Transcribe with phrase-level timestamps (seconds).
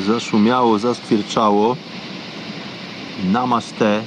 [0.00, 1.76] Zaszumiało, zaskwierczało.
[3.32, 4.02] Namaste,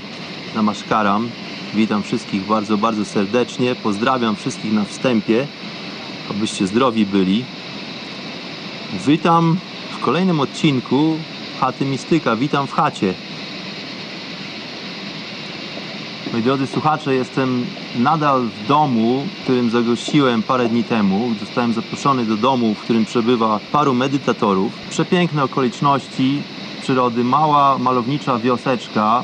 [0.55, 1.29] namaskaram.
[1.73, 3.75] Witam wszystkich bardzo, bardzo serdecznie.
[3.75, 5.47] Pozdrawiam wszystkich na wstępie,
[6.29, 7.45] abyście zdrowi byli.
[9.07, 9.57] Witam
[9.91, 11.17] w kolejnym odcinku
[11.59, 12.35] Chaty Mistyka.
[12.35, 13.13] Witam w chacie.
[16.33, 21.33] Moi drodzy słuchacze, jestem nadal w domu, w którym zagościłem parę dni temu.
[21.39, 24.71] Zostałem zaproszony do domu, w którym przebywa paru medytatorów.
[24.89, 26.41] Przepiękne okoliczności
[26.81, 29.23] przyrody, mała, malownicza wioseczka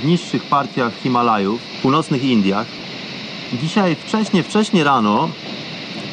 [0.00, 2.66] w niższych partiach Himalajów, w północnych Indiach.
[3.62, 5.28] Dzisiaj wcześnie, wcześnie rano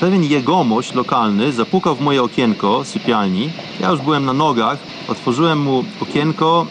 [0.03, 3.49] pewien jegomość lokalny zapukał w moje okienko sypialni.
[3.79, 6.67] Ja już byłem na nogach, otworzyłem mu okienko,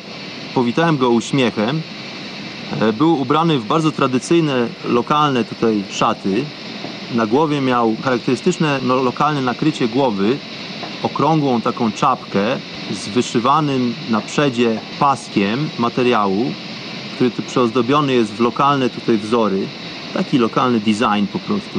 [0.54, 1.82] powitałem go uśmiechem.
[2.80, 6.44] E, Był ubrany w bardzo tradycyjne, lokalne tutaj szaty.
[7.14, 10.38] Na głowie miał charakterystyczne no, lokalne nakrycie głowy,
[11.02, 12.58] okrągłą taką czapkę
[12.90, 16.52] z wyszywanym na przedzie paskiem materiału,
[17.14, 19.66] który tu przeozdobiony jest w lokalne tutaj wzory.
[20.14, 21.78] Taki lokalny design po prostu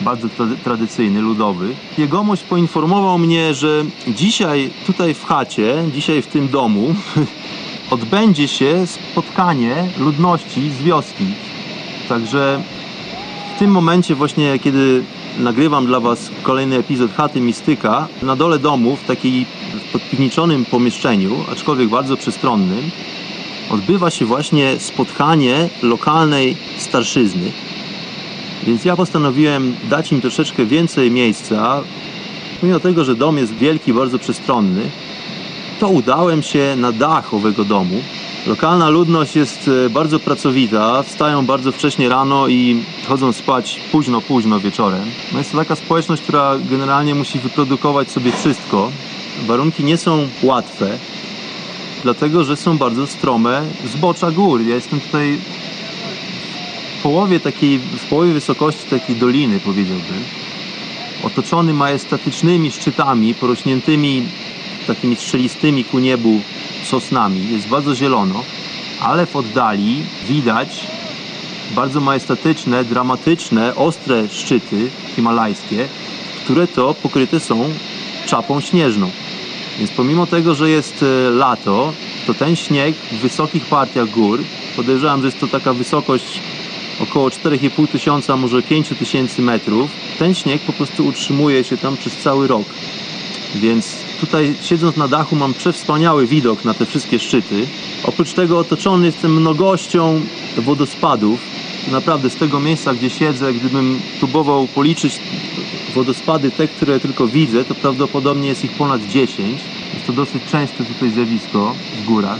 [0.00, 1.74] bardzo tra- tradycyjny, ludowy.
[1.98, 6.94] Jegomość poinformował mnie, że dzisiaj tutaj w chacie, dzisiaj w tym domu
[7.90, 11.24] odbędzie się spotkanie ludności z wioski.
[12.08, 12.62] Także
[13.56, 15.02] w tym momencie właśnie, kiedy
[15.38, 19.46] nagrywam dla Was kolejny epizod Chaty Mistyka, na dole domu, w takiej
[19.92, 22.90] podpiwniczonym pomieszczeniu, aczkolwiek bardzo przestronnym,
[23.70, 27.52] odbywa się właśnie spotkanie lokalnej starszyzny.
[28.66, 31.82] Więc ja postanowiłem dać im troszeczkę więcej miejsca.
[32.62, 34.90] Mimo tego, że dom jest wielki, bardzo przestronny,
[35.80, 38.02] to udałem się na dach owego domu.
[38.46, 44.60] Lokalna ludność jest e, bardzo pracowita, wstają bardzo wcześnie rano i chodzą spać późno, późno
[44.60, 45.04] wieczorem.
[45.32, 48.90] No jest to taka społeczność, która generalnie musi wyprodukować sobie wszystko.
[49.46, 50.98] Warunki nie są łatwe,
[52.02, 54.62] dlatego że są bardzo strome zbocza gór.
[54.62, 55.38] Ja jestem tutaj
[56.98, 60.24] w połowie takiej, w połowie wysokości takiej doliny, powiedziałbym,
[61.22, 64.22] otoczony majestatycznymi szczytami, porośniętymi
[64.88, 66.40] takimi strzelistymi ku niebu
[66.84, 67.52] sosnami.
[67.52, 68.42] Jest bardzo zielono,
[69.00, 70.68] ale w oddali widać
[71.74, 75.88] bardzo majestatyczne, dramatyczne, ostre szczyty himalajskie,
[76.44, 77.64] które to pokryte są
[78.26, 79.10] czapą śnieżną.
[79.78, 81.92] Więc pomimo tego, że jest e, lato,
[82.26, 84.40] to ten śnieg w wysokich partiach gór,
[84.76, 86.40] podejrzewam, że jest to taka wysokość
[87.00, 92.16] około 4,5 tysiąca, może 5 tysięcy metrów, ten śnieg po prostu utrzymuje się tam przez
[92.16, 92.64] cały rok.
[93.54, 97.66] Więc tutaj siedząc na dachu mam przewspaniały widok na te wszystkie szczyty.
[98.04, 100.20] Oprócz tego otoczony jestem mnogością
[100.56, 101.40] wodospadów.
[101.90, 105.20] Naprawdę z tego miejsca, gdzie siedzę, gdybym próbował policzyć
[105.94, 109.60] wodospady, te, które tylko widzę, to prawdopodobnie jest ich ponad 10.
[109.94, 112.38] Jest to dosyć częste tutaj zjawisko w górach.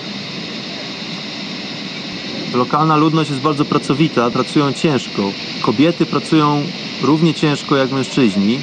[2.54, 5.22] Lokalna ludność jest bardzo pracowita, pracują ciężko.
[5.62, 6.62] Kobiety pracują
[7.02, 8.58] równie ciężko jak mężczyźni,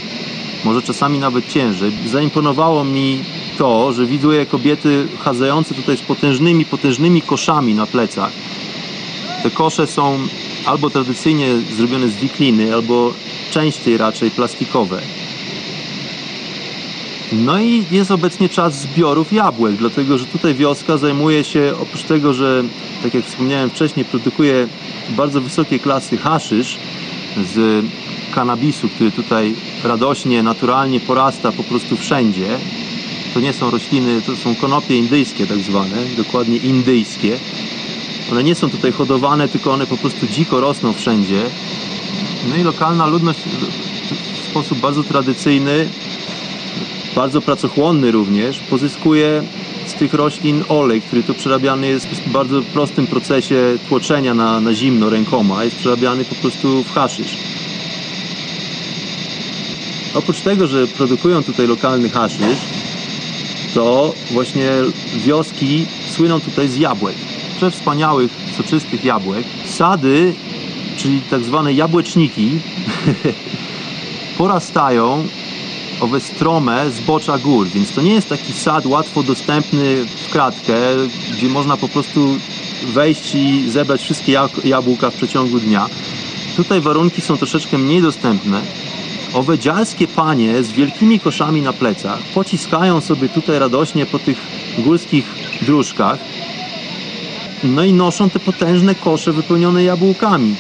[0.66, 1.92] może czasami nawet ciężej.
[2.06, 3.20] Zaimponowało mi
[3.58, 8.32] to, że widuję kobiety chadzające tutaj z potężnymi, potężnymi koszami na plecach.
[9.44, 10.20] Te kosze są
[10.66, 11.48] albo tradycyjnie
[11.78, 13.14] zrobione z wikliny, albo
[13.52, 15.02] częściej raczej plastikowe.
[17.32, 22.34] No i jest obecnie czas zbiorów jabłek, dlatego że tutaj wioska zajmuje się, oprócz tego,
[22.34, 22.64] że
[23.04, 24.68] tak jak wspomniałem wcześniej, produkuje
[25.10, 26.78] bardzo wysokiej klasy haszysz
[27.54, 27.86] z
[28.36, 29.54] kanabisu, który tutaj
[29.84, 32.48] radośnie, naturalnie porasta po prostu wszędzie.
[33.34, 37.38] To nie są rośliny, to są konopie indyjskie tak zwane, dokładnie indyjskie.
[38.32, 41.42] One nie są tutaj hodowane, tylko one po prostu dziko rosną wszędzie.
[42.50, 43.40] No i lokalna ludność
[44.44, 45.88] w sposób bardzo tradycyjny
[47.16, 49.44] bardzo pracochłonny również, pozyskuje
[49.88, 54.74] z tych roślin olej, który to przerabiany jest w bardzo prostym procesie tłoczenia na, na
[54.74, 55.64] zimno rękoma.
[55.64, 57.38] Jest przerabiany po prostu w haszysz.
[60.16, 62.60] Oprócz tego, że produkują tutaj lokalny haszysz,
[63.74, 64.70] to właśnie
[65.26, 65.86] wioski
[66.16, 67.16] słyną tutaj z jabłek.
[67.58, 69.44] Przewspaniałych, soczystych jabłek.
[69.66, 70.34] Sady,
[70.98, 72.50] czyli tak zwane jabłeczniki,
[74.38, 75.28] porastają
[76.02, 80.74] owe strome zbocza gór, więc to nie jest taki sad łatwo dostępny w kratkę,
[81.34, 82.38] gdzie można po prostu
[82.84, 85.90] wejść i zebrać wszystkie jabłka w przeciągu dnia.
[86.56, 88.62] Tutaj warunki są troszeczkę mniej dostępne.
[89.36, 94.38] Owe dziarskie panie z wielkimi koszami na plecach pociskają sobie tutaj radośnie po tych
[94.80, 95.26] górskich
[95.62, 96.20] dróżkach.
[97.64, 100.56] No i noszą te potężne kosze wypełnione jabłkami.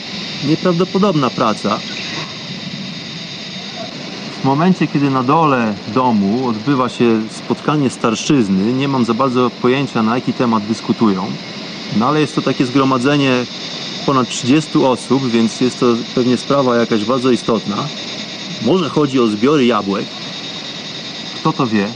[0.48, 1.80] Nieprawdopodobna praca.
[4.42, 10.04] W momencie, kiedy na dole domu odbywa się spotkanie starszyzny, nie mam za bardzo pojęcia
[10.04, 11.26] na jaki temat dyskutują,
[11.98, 13.32] no ale jest to takie zgromadzenie
[14.06, 15.86] ponad 30 osób, więc jest to
[16.16, 17.76] pewnie sprawa jakaś bardzo istotna.
[18.62, 20.06] Może chodzi o zbiory jabłek.
[21.36, 21.88] Kto to wie?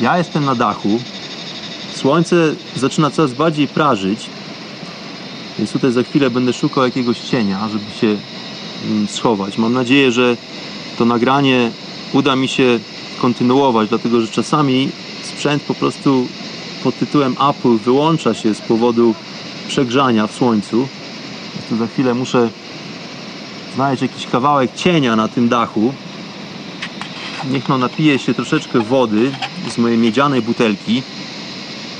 [0.00, 1.00] Ja jestem na dachu.
[1.94, 4.26] Słońce zaczyna coraz bardziej prażyć,
[5.58, 8.20] więc tutaj za chwilę będę szukał jakiegoś cienia, żeby się
[8.90, 9.58] mm, schować.
[9.58, 10.36] Mam nadzieję, że
[10.98, 11.70] to nagranie
[12.12, 12.78] uda mi się
[13.20, 14.88] kontynuować, dlatego że czasami
[15.22, 16.26] sprzęt po prostu
[16.84, 19.14] pod tytułem Apple wyłącza się z powodu
[19.68, 20.88] przegrzania w słońcu.
[21.70, 22.50] To za chwilę muszę
[23.76, 25.94] znaleźć jakiś kawałek cienia na tym dachu.
[27.50, 29.32] Niech no napije się troszeczkę wody
[29.68, 31.02] z mojej miedzianej butelki.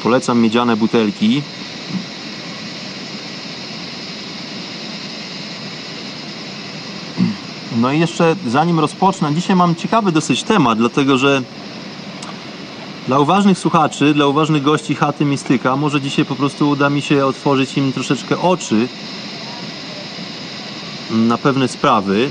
[0.03, 1.43] Polecam miedziane butelki.
[7.81, 11.43] No i jeszcze zanim rozpocznę, dzisiaj mam ciekawy dosyć temat, dlatego że
[13.07, 17.27] dla uważnych słuchaczy, dla uważnych gości chaty Mistyka, może dzisiaj po prostu uda mi się
[17.27, 18.89] otworzyć im troszeczkę oczy
[21.11, 22.31] na pewne sprawy.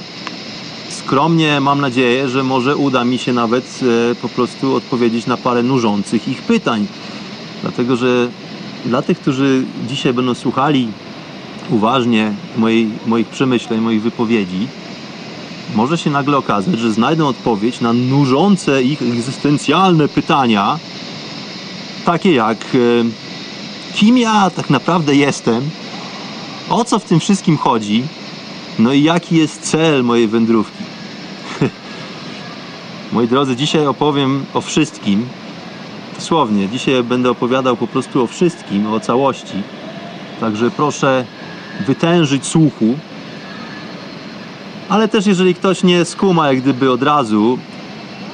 [0.89, 3.80] Skromnie mam nadzieję, że może uda mi się nawet
[4.12, 6.88] e, po prostu odpowiedzieć na parę nużących ich pytań.
[7.62, 8.30] Dlatego, że
[8.86, 10.88] dla tych, którzy dzisiaj będą słuchali
[11.69, 14.68] uważnie mojej, moich przemyśleń, moich wypowiedzi,
[15.75, 20.80] może się nagle okazać, że znajdą odpowiedź na nużące ich egzystencjalne pytania,
[22.06, 22.77] takie jak e,
[23.95, 25.69] kim ja tak naprawdę jestem,
[26.69, 28.04] o co w tym wszystkim chodzi,
[28.80, 30.83] no i jaki jest cel mojej wędrówki.
[33.13, 35.27] Moi drodzy, dzisiaj opowiem o wszystkim.
[36.16, 39.63] Dosłownie, dzisiaj będę opowiadał po prostu o wszystkim, o całości.
[40.39, 41.25] Także proszę
[41.88, 42.98] wytężyć słuchu,
[44.89, 47.60] ale też jeżeli ktoś nie skuma jak gdyby od razu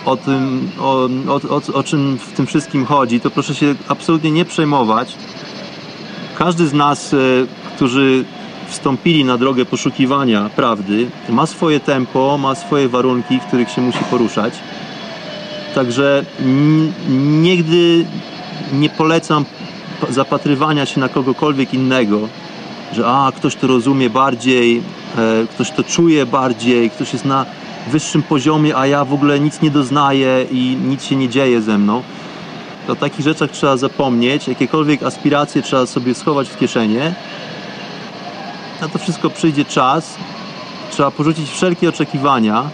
[0.06, 4.32] o tym, o, o, o, o czym w tym wszystkim chodzi, to proszę się absolutnie
[4.32, 5.16] nie przejmować.
[6.38, 7.18] Każdy z nas, e,
[7.76, 8.26] którzy
[8.72, 14.04] wstąpili na drogę poszukiwania prawdy, ma swoje tempo, ma swoje warunki, w których się musi
[14.10, 14.54] poruszać.
[15.76, 16.26] Także
[17.42, 18.06] nigdy
[18.74, 19.46] nie polecam
[20.10, 22.28] zapatrywania się na kogokolwiek innego,
[22.94, 24.82] że a, ktoś to rozumie bardziej,
[25.18, 27.46] E, ktoś to czuje bardziej, ktoś jest na
[27.88, 31.78] wyższym poziomie, a ja w ogóle nic nie doznaję i nic się nie dzieje ze
[31.78, 32.04] mną.
[32.88, 37.16] O takich rzeczach trzeba zapomnieć, jakiekolwiek aspiracje trzeba sobie schować w kieszenie.
[38.82, 40.16] Na to wszystko przyjdzie czas.
[40.92, 42.70] Trzeba porzucić wszelkie oczekiwania.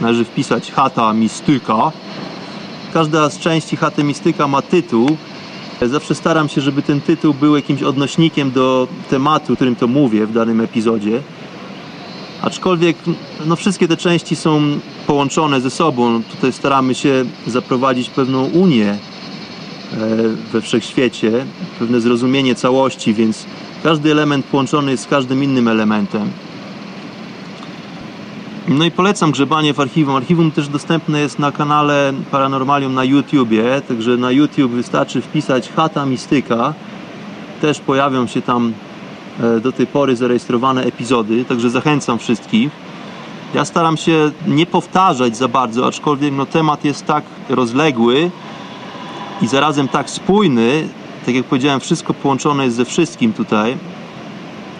[0.00, 1.92] należy wpisać Chata Mistyka.
[2.94, 5.16] Każda z części Chaty Mistyka ma tytuł.
[5.82, 10.32] Zawsze staram się, żeby ten tytuł był jakimś odnośnikiem do tematu, którym to mówię w
[10.32, 11.22] danym epizodzie.
[12.42, 12.96] Aczkolwiek
[13.46, 14.62] no, wszystkie te części są
[15.06, 16.22] połączone ze sobą.
[16.22, 18.98] Tutaj staramy się zaprowadzić pewną unię e,
[20.52, 21.46] we wszechświecie,
[21.78, 23.46] pewne zrozumienie całości, więc
[23.82, 26.30] każdy element połączony jest z każdym innym elementem.
[28.68, 30.16] No i polecam grzebanie w archiwum.
[30.16, 36.06] Archiwum też dostępne jest na kanale Paranormalium na YouTubie, także na YouTube wystarczy wpisać Chata
[36.06, 36.74] Mistyka.
[37.60, 38.72] Też pojawią się tam
[39.42, 42.70] E, do tej pory zarejestrowane epizody, także zachęcam wszystkich.
[43.54, 48.30] Ja staram się nie powtarzać za bardzo, aczkolwiek no, temat jest tak rozległy
[49.42, 50.88] i zarazem tak spójny,
[51.26, 53.76] tak jak powiedziałem, wszystko połączone jest ze wszystkim tutaj.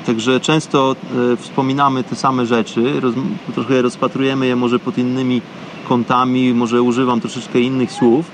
[0.06, 0.96] Także często
[1.32, 3.14] e, wspominamy te same rzeczy, roz,
[3.54, 5.42] trochę rozpatrujemy je może pod innymi
[5.88, 8.30] kątami, może używam troszeczkę innych słów.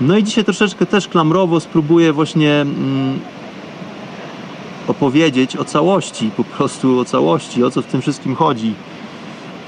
[0.00, 3.20] No i dzisiaj troszeczkę też klamrowo spróbuję właśnie mm,
[4.88, 8.74] opowiedzieć o całości, po prostu o całości, o co w tym wszystkim chodzi.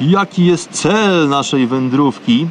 [0.01, 2.47] Jaki jest cel naszej wędrówki?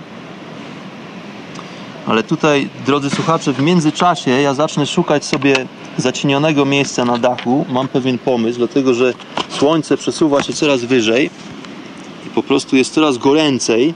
[2.08, 5.66] Ale tutaj, drodzy słuchacze, w międzyczasie ja zacznę szukać sobie
[5.98, 7.66] zacienionego miejsca na dachu.
[7.70, 9.14] Mam pewien pomysł, dlatego że
[9.50, 11.30] słońce przesuwa się coraz wyżej
[12.28, 13.94] i po prostu jest coraz goręcej.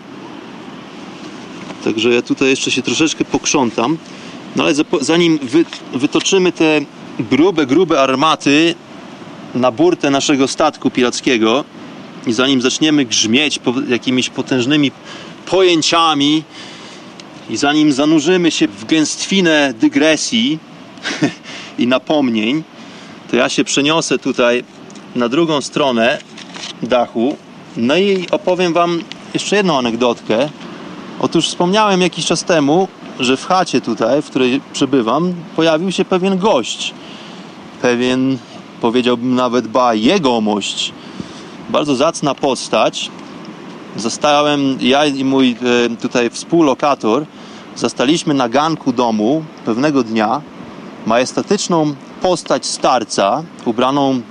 [1.83, 3.97] Także ja tutaj jeszcze się troszeczkę pokrzątam.
[4.55, 6.81] No ale zanim wy, wytoczymy te
[7.19, 8.75] grube, grube armaty
[9.55, 11.63] na burtę naszego statku pirackiego
[12.27, 14.91] i zanim zaczniemy grzmieć jakimiś potężnymi
[15.45, 16.43] pojęciami
[17.49, 20.59] i zanim zanurzymy się w gęstwinę dygresji
[21.81, 22.63] i napomnień,
[23.31, 24.63] to ja się przeniosę tutaj
[25.15, 26.17] na drugą stronę
[26.83, 27.37] dachu
[27.77, 28.99] no i opowiem Wam
[29.33, 30.49] jeszcze jedną anegdotkę.
[31.19, 32.87] Otóż wspomniałem jakiś czas temu,
[33.19, 36.93] że w chacie tutaj, w której przebywam, pojawił się pewien gość.
[37.81, 38.37] Pewien,
[38.81, 40.93] powiedziałbym nawet, ba, jegomość.
[41.69, 43.11] Bardzo zacna postać.
[43.95, 47.25] Zostałem, ja i mój e, tutaj współlokator,
[47.75, 50.41] zastaliśmy na ganku domu pewnego dnia
[51.05, 54.21] majestatyczną postać starca, ubraną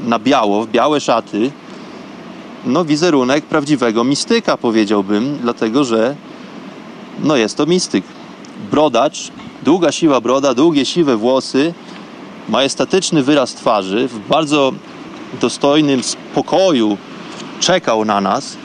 [0.00, 1.50] na biało, w białe szaty,
[2.66, 6.16] no wizerunek prawdziwego mistyka powiedziałbym, dlatego że
[7.22, 8.04] no jest to mistyk
[8.70, 9.30] brodacz,
[9.62, 11.74] długa siwa broda, długie siwe włosy,
[12.48, 14.72] majestatyczny wyraz twarzy, w bardzo
[15.40, 16.96] dostojnym spokoju
[17.60, 18.56] czekał na nas.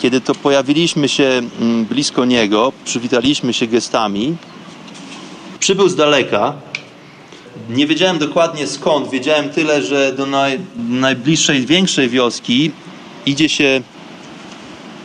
[0.00, 1.24] Kiedy to pojawiliśmy się
[1.60, 4.36] mm, blisko niego, przywitaliśmy się gestami.
[5.60, 6.52] Przybył z daleka.
[7.70, 9.10] Nie wiedziałem dokładnie skąd.
[9.10, 12.70] Wiedziałem tyle, że do naj, najbliższej, większej wioski
[13.26, 13.80] idzie się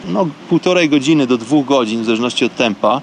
[0.08, 3.02] no, półtorej godziny do dwóch godzin, w zależności od tempa.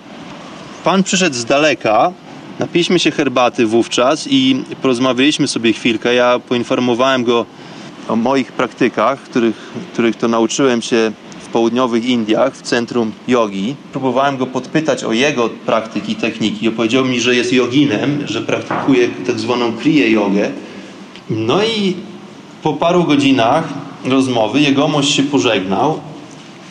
[0.85, 2.13] Pan przyszedł z daleka,
[2.59, 6.15] napiliśmy się herbaty wówczas i porozmawialiśmy sobie chwilkę.
[6.15, 7.47] Ja poinformowałem go
[8.09, 9.57] o moich praktykach, których,
[9.93, 11.13] których to nauczyłem się
[11.53, 13.75] południowych Indiach, w centrum jogi.
[13.93, 16.69] Próbowałem go podpytać o jego praktyki, techniki.
[16.69, 20.51] Opowiedział mi, że jest joginem, że praktykuje tak zwaną kriję jogę.
[21.31, 21.95] No i
[22.63, 23.69] po paru godzinach
[24.05, 26.01] rozmowy jegomość się pożegnał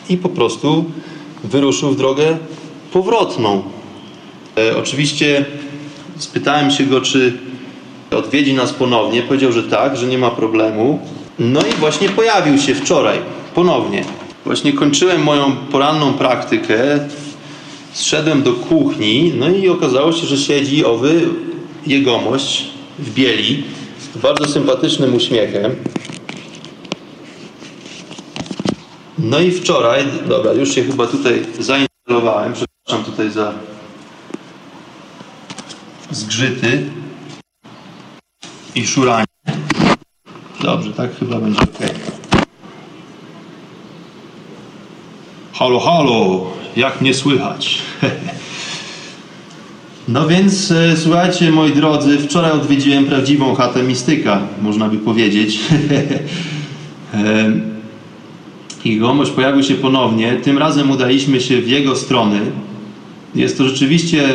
[0.08, 0.84] i po prostu
[1.44, 2.38] wyruszył w drogę
[2.92, 3.62] powrotną.
[4.58, 5.44] E, oczywiście
[6.16, 7.38] spytałem się go, czy
[8.10, 9.22] odwiedzi nas ponownie.
[9.22, 10.98] Powiedział, że tak, że nie ma problemu.
[11.38, 13.18] No i właśnie pojawił się wczoraj,
[13.54, 14.04] ponownie.
[14.44, 17.08] Właśnie kończyłem moją poranną praktykę,
[17.92, 21.28] zszedłem do kuchni, no i okazało się, że siedzi owy
[21.86, 22.64] jegomość
[22.98, 23.64] w bieli,
[24.14, 25.74] z bardzo sympatycznym uśmiechem.
[29.18, 33.52] No i wczoraj, dobra, już się chyba tutaj zainstalowałem, przepraszam tutaj za
[36.10, 36.90] zgrzyty
[38.74, 39.24] i szuranie.
[40.62, 42.11] Dobrze, tak chyba będzie ok.
[45.62, 47.78] Halo, halo, jak mnie słychać?
[50.08, 55.58] No więc e, słuchajcie, moi drodzy, wczoraj odwiedziłem prawdziwą chatę mistyka, można by powiedzieć.
[58.84, 60.32] I gomość pojawił się ponownie.
[60.32, 62.40] Tym razem udaliśmy się w jego strony.
[63.34, 64.28] Jest to rzeczywiście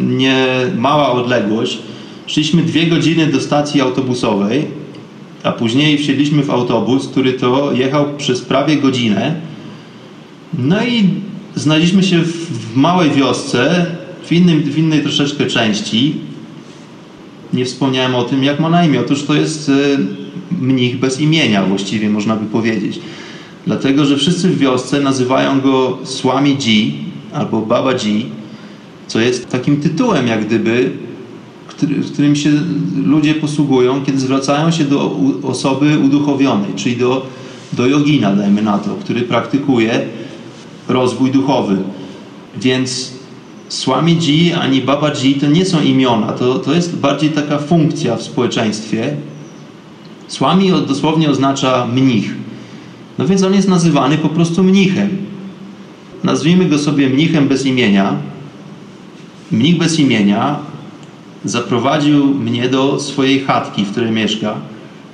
[0.00, 1.78] nie mała odległość.
[2.26, 4.64] Szliśmy dwie godziny do stacji autobusowej,
[5.42, 9.53] a później wsiedliśmy w autobus, który to jechał przez prawie godzinę.
[10.58, 11.04] No i
[11.54, 13.86] znaleźliśmy się w małej wiosce,
[14.24, 16.14] w, innym, w innej troszeczkę części.
[17.52, 19.00] Nie wspomniałem o tym, jak ma na imię.
[19.00, 19.72] Otóż to jest e,
[20.60, 23.00] mnich bez imienia, właściwie można by powiedzieć.
[23.66, 26.94] Dlatego, że wszyscy w wiosce nazywają go Swami Ji
[27.32, 28.26] albo Baba Ji,
[29.06, 30.90] co jest takim tytułem jak gdyby,
[31.66, 32.50] który, którym się
[33.04, 37.26] ludzie posługują, kiedy zwracają się do osoby uduchowionej, czyli do,
[37.72, 40.06] do jogina, dajmy na to, który praktykuje
[40.94, 41.76] rozwój duchowy.
[42.56, 43.12] Więc
[43.68, 48.16] Swami Ji ani Baba Ji to nie są imiona, to, to jest bardziej taka funkcja
[48.16, 49.16] w społeczeństwie.
[50.28, 52.34] Swami dosłownie oznacza mnich.
[53.18, 55.08] No więc on jest nazywany po prostu mnichem.
[56.24, 58.16] Nazwijmy go sobie mnichem bez imienia.
[59.52, 60.58] Mnich bez imienia
[61.44, 64.54] zaprowadził mnie do swojej chatki, w której mieszka,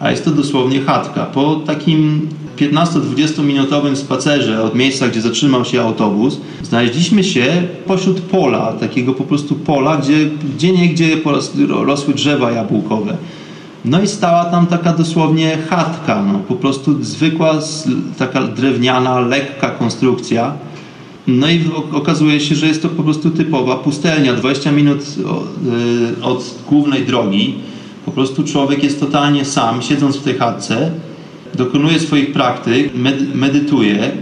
[0.01, 1.27] a jest to dosłownie chatka.
[1.27, 2.29] Po takim
[2.61, 9.25] 15-20 minutowym spacerze od miejsca, gdzie zatrzymał się autobus, znaleźliśmy się pośród pola, takiego po
[9.25, 11.17] prostu pola, gdzie gdzie niegdzie
[11.69, 13.17] rosły drzewa jabłkowe.
[13.85, 17.59] No i stała tam taka dosłownie chatka, no, po prostu zwykła,
[18.19, 20.53] taka drewniana, lekka konstrukcja.
[21.27, 21.61] No i
[21.93, 25.01] okazuje się, że jest to po prostu typowa pustelnia, 20 minut
[26.21, 27.55] y, od głównej drogi.
[28.07, 30.91] Po prostu człowiek jest totalnie sam, siedząc w tej chatce,
[31.55, 32.93] dokonuje swoich praktyk,
[33.35, 34.13] medytuje.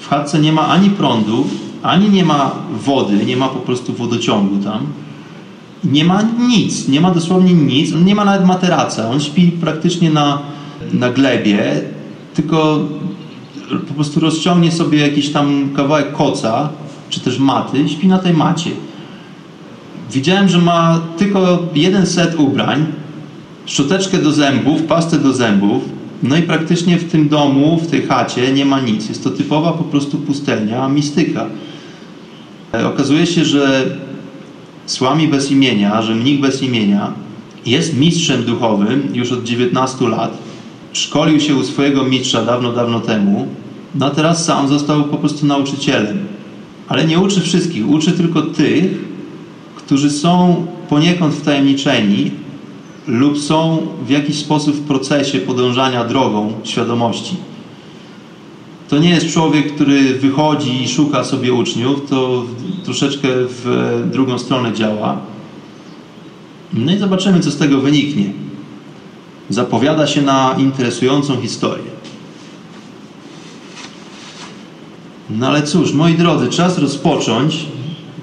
[0.00, 1.46] W chatce nie ma ani prądu,
[1.82, 4.86] ani nie ma wody, nie ma po prostu wodociągu tam.
[5.84, 10.10] Nie ma nic, nie ma dosłownie nic, on nie ma nawet materaca, on śpi praktycznie
[10.10, 10.38] na,
[10.92, 11.80] na glebie,
[12.34, 12.78] tylko
[13.88, 16.68] po prostu rozciągnie sobie jakiś tam kawałek koca,
[17.10, 18.70] czy też maty, śpi na tej macie.
[20.12, 22.86] Widziałem, że ma tylko jeden set ubrań,
[23.66, 25.82] szczoteczkę do zębów, pastę do zębów,
[26.24, 29.08] no i praktycznie w tym domu, w tej chacie nie ma nic.
[29.08, 31.46] Jest to typowa po prostu pustelnia, mistyka.
[32.74, 33.96] E, okazuje się, że
[34.86, 37.12] Słami bez imienia, że mnich bez imienia
[37.66, 40.38] jest mistrzem duchowym już od 19 lat.
[40.92, 43.46] Szkolił się u swojego mistrza dawno, dawno temu.
[43.94, 46.18] No a teraz sam został po prostu nauczycielem.
[46.88, 48.84] Ale nie uczy wszystkich, uczy tylko tych,
[49.76, 52.30] którzy są poniekąd wtajemniczeni
[53.08, 57.36] lub są w jakiś sposób w procesie podążania drogą świadomości.
[58.88, 62.44] To nie jest człowiek, który wychodzi i szuka sobie uczniów, to
[62.84, 65.18] troszeczkę w drugą stronę działa.
[66.72, 68.24] No i zobaczymy, co z tego wyniknie.
[69.50, 71.94] Zapowiada się na interesującą historię.
[75.30, 77.66] No ale cóż, moi drodzy, czas rozpocząć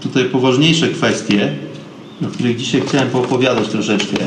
[0.02, 1.56] tutaj poważniejsze kwestie,
[2.26, 4.18] o których dzisiaj chciałem poopowiadać troszeczkę.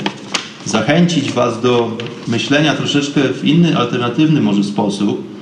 [0.64, 1.90] Zachęcić Was do
[2.28, 5.34] myślenia troszeczkę w inny, alternatywny może sposób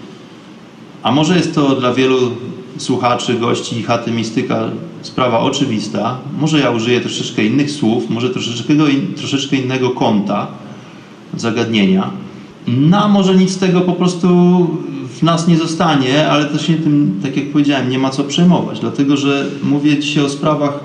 [1.03, 2.31] a może jest to dla wielu
[2.77, 4.71] słuchaczy, gości chaty mistyka
[5.03, 6.19] sprawa oczywista.
[6.39, 8.75] Może ja użyję troszeczkę innych słów, może troszeczkę,
[9.17, 10.47] troszeczkę innego kąta
[11.37, 12.11] zagadnienia.
[12.67, 14.29] No, może nic z tego po prostu
[15.19, 18.81] w nas nie zostanie, ale też się tym, tak jak powiedziałem, nie ma co przejmować,
[18.81, 20.81] dlatego że mówię dzisiaj o sprawach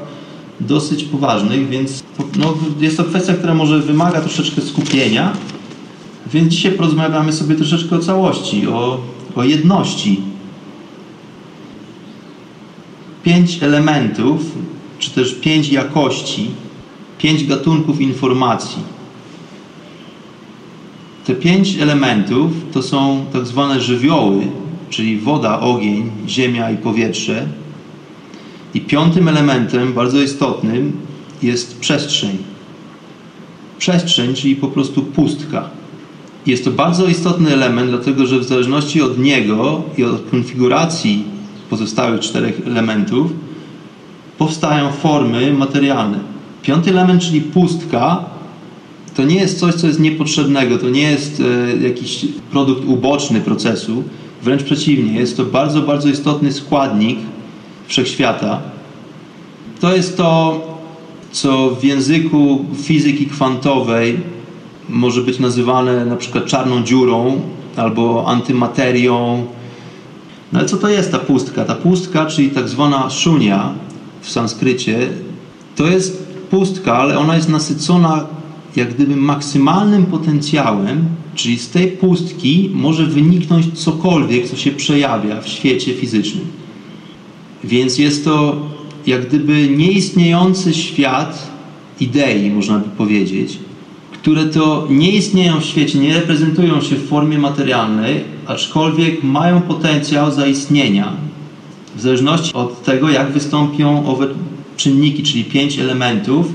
[0.60, 2.04] dosyć poważnych, więc
[2.38, 5.34] no, jest to kwestia, która może wymaga troszeczkę skupienia,
[6.34, 9.00] więc dzisiaj porozmawiamy sobie troszeczkę o całości, o
[9.38, 10.22] o jedności.
[13.24, 14.42] Pięć elementów,
[15.00, 16.50] czy też pięć jakości,
[17.18, 18.82] pięć gatunków informacji.
[21.26, 24.48] Te pięć elementów to są tak zwane żywioły,
[24.90, 27.48] czyli woda, ogień, ziemia i powietrze.
[28.74, 30.92] I piątym elementem, bardzo istotnym,
[31.44, 32.38] jest przestrzeń.
[33.78, 35.70] Przestrzeń, czyli po prostu pustka.
[36.46, 41.24] Jest to bardzo istotny element, dlatego że w zależności od niego i od konfiguracji
[41.70, 43.32] pozostałych czterech elementów
[44.38, 46.20] powstają formy materialne.
[46.64, 48.26] Piąty element, czyli pustka,
[49.16, 54.04] to nie jest coś, co jest niepotrzebnego, to nie jest e, jakiś produkt uboczny procesu,
[54.44, 57.20] wręcz przeciwnie, jest to bardzo, bardzo istotny składnik
[57.88, 58.62] wszechświata.
[59.82, 60.62] To jest to,
[61.32, 64.20] co w języku fizyki kwantowej
[64.90, 67.42] może być nazywane na przykład czarną dziurą
[67.76, 69.46] albo antymaterią.
[70.54, 71.66] No ale co to jest ta pustka?
[71.66, 73.74] Ta pustka, czyli tak zwana szunia
[74.22, 75.08] w sanskrycie,
[75.76, 78.26] to jest pustka, ale ona jest nasycona
[78.76, 85.48] jak gdyby maksymalnym potencjałem, czyli z tej pustki może wyniknąć cokolwiek, co się przejawia w
[85.48, 86.46] świecie fizycznym.
[87.68, 88.56] Więc jest to
[89.08, 91.52] jak gdyby nieistniejący świat
[92.00, 93.60] idei, można by powiedzieć,
[94.12, 100.32] które to nie istnieją w świecie, nie reprezentują się w formie materialnej, aczkolwiek mają potencjał
[100.32, 101.14] zaistnienia.
[101.96, 104.28] W zależności od tego, jak wystąpią owe
[104.78, 106.46] czynniki, czyli pięć elementów,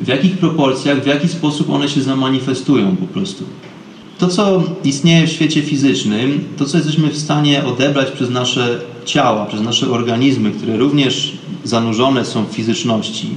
[0.00, 3.44] w jakich proporcjach, w jaki sposób one się zamanifestują po prostu.
[4.18, 9.46] To, co istnieje w świecie fizycznym, to, co jesteśmy w stanie odebrać przez nasze ciała,
[9.46, 11.32] przez nasze organizmy, które również
[11.64, 13.28] zanurzone są w fizyczności,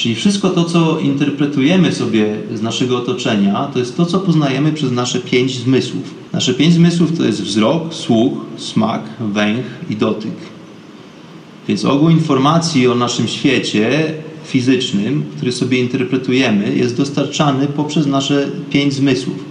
[0.00, 4.92] Czyli wszystko to, co interpretujemy sobie z naszego otoczenia, to jest to, co poznajemy przez
[4.92, 6.14] nasze pięć zmysłów.
[6.32, 10.32] Nasze pięć zmysłów to jest wzrok, słuch, smak, węch i dotyk.
[11.68, 18.94] Więc ogół informacji o naszym świecie fizycznym, który sobie interpretujemy, jest dostarczany poprzez nasze pięć
[18.94, 19.49] zmysłów.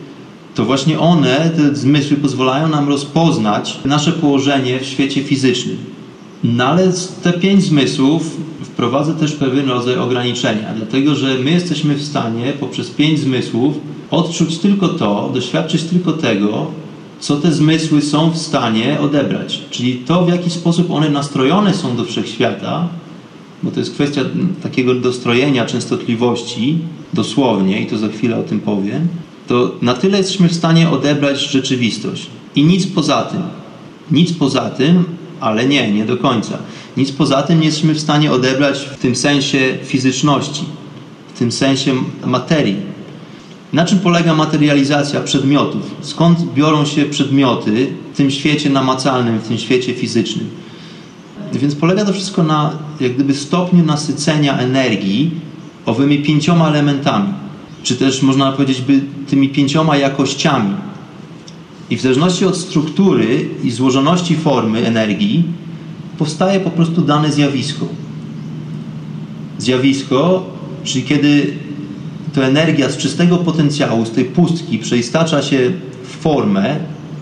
[0.59, 5.77] To właśnie one, te zmysły, pozwalają nam rozpoznać nasze położenie w świecie fizycznym.
[6.43, 6.91] No ale
[7.23, 12.89] te pięć zmysłów wprowadza też pewien rodzaj ograniczenia, dlatego że my jesteśmy w stanie poprzez
[12.89, 13.73] pięć zmysłów
[14.11, 16.67] odczuć tylko to, doświadczyć tylko tego,
[17.19, 19.61] co te zmysły są w stanie odebrać.
[19.69, 22.87] Czyli to, w jaki sposób one nastrojone są do wszechświata,
[23.63, 24.21] bo to jest kwestia
[24.63, 26.77] takiego dostrojenia częstotliwości,
[27.13, 29.07] dosłownie, i to za chwilę o tym powiem,
[29.49, 32.27] to na tyle jesteśmy w stanie odebrać rzeczywistość.
[32.55, 33.41] I nic poza tym.
[34.11, 35.03] Nic poza tym,
[35.39, 36.57] ale nie, nie do końca.
[36.97, 40.65] Nic poza tym nie jesteśmy w stanie odebrać w tym sensie fizyczności,
[41.35, 41.93] w tym sensie
[42.25, 42.75] materii.
[43.73, 45.95] Na czym polega materializacja przedmiotów?
[46.01, 50.49] Skąd biorą się przedmioty w tym świecie namacalnym, w tym świecie fizycznym?
[51.53, 55.31] Więc polega to wszystko na jak gdyby stopniu nasycenia energii
[55.85, 57.33] owymi pięcioma elementami,
[57.83, 60.73] czy też można powiedzieć by tymi pięcioma jakościami.
[61.89, 65.43] I w zależności od struktury i złożoności formy energii
[66.17, 67.85] powstaje po prostu dane zjawisko.
[69.57, 70.45] Zjawisko,
[70.83, 71.53] czyli kiedy
[72.33, 75.71] to energia z czystego potencjału, z tej pustki przeistacza się
[76.03, 76.75] w formę,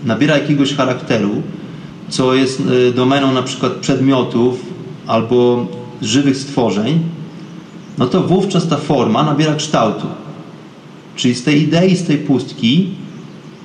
[0.04, 1.42] nabiera jakiegoś charakteru,
[2.08, 4.66] co jest e, domeną na przykład przedmiotów
[5.06, 5.66] albo
[6.02, 7.00] żywych stworzeń,
[7.98, 10.06] no to wówczas ta forma nabiera kształtu.
[11.18, 12.90] Czyli z tej idei, z tej pustki,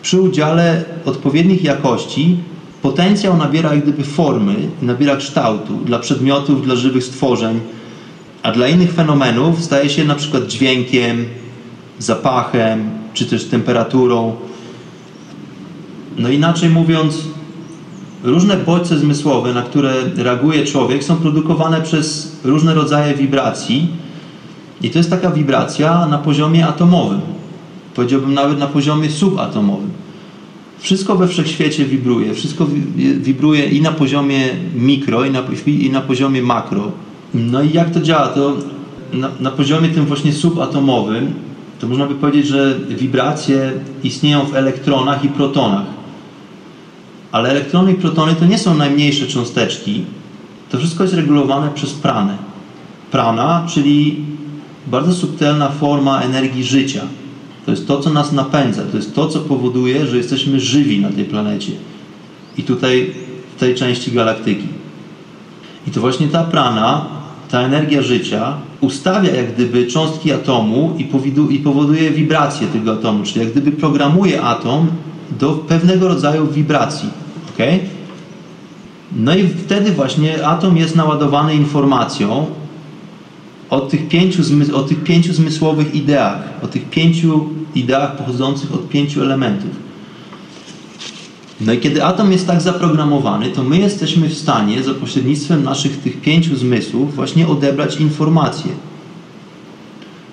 [0.02, 2.38] przy udziale odpowiednich jakości,
[2.82, 7.60] potencjał nabiera jak gdyby formy, nabiera kształtu dla przedmiotów, dla żywych stworzeń,
[8.44, 11.26] a dla innych fenomenów staje się na przykład dźwiękiem,
[12.00, 14.36] zapachem, czy też temperaturą.
[16.18, 17.18] No inaczej mówiąc,
[18.24, 23.88] różne bodźce zmysłowe, na które reaguje człowiek, są produkowane przez różne rodzaje wibracji.
[24.82, 27.22] I to jest taka wibracja na poziomie atomowym.
[27.96, 29.90] Powiedziałbym nawet na poziomie subatomowym.
[30.80, 32.34] Wszystko we wszechświecie wibruje.
[32.34, 32.68] Wszystko
[33.18, 36.92] wibruje i na poziomie mikro, i na, i na poziomie makro.
[37.34, 38.28] No i jak to działa?
[38.28, 38.58] To
[39.14, 41.34] na, na poziomie tym właśnie subatomowym
[41.84, 43.72] to można by powiedzieć, że wibracje
[44.04, 45.86] istnieją w elektronach i protonach.
[47.32, 50.06] Ale elektrony i protony to nie są najmniejsze cząsteczki.
[50.70, 52.38] To wszystko jest regulowane przez pranę.
[53.12, 54.26] Prana, czyli
[54.88, 57.02] bardzo subtelna forma energii życia.
[57.66, 58.82] To jest to, co nas napędza.
[58.92, 61.72] To jest to, co powoduje, że jesteśmy żywi na tej planecie.
[62.58, 63.14] I tutaj,
[63.56, 64.68] w tej części galaktyki.
[65.88, 67.06] I to właśnie ta prana
[67.54, 70.96] ta energia życia ustawia jak gdyby cząstki atomu
[71.50, 74.88] i powoduje wibrację tego atomu, czyli jak gdyby programuje atom
[75.40, 77.10] do pewnego rodzaju wibracji.
[77.54, 77.80] Okay?
[79.16, 82.46] No i wtedy właśnie atom jest naładowany informacją
[83.70, 84.42] o tych pięciu,
[84.74, 89.70] o tych pięciu zmysłowych ideach, o tych pięciu ideach pochodzących od pięciu elementów.
[91.62, 96.00] No i kiedy atom jest tak zaprogramowany, to my jesteśmy w stanie za pośrednictwem naszych
[96.00, 98.72] tych pięciu zmysłów właśnie odebrać informacje.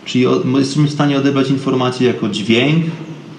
[0.05, 2.85] Czyli my jesteśmy w stanie odebrać informacje jako dźwięk,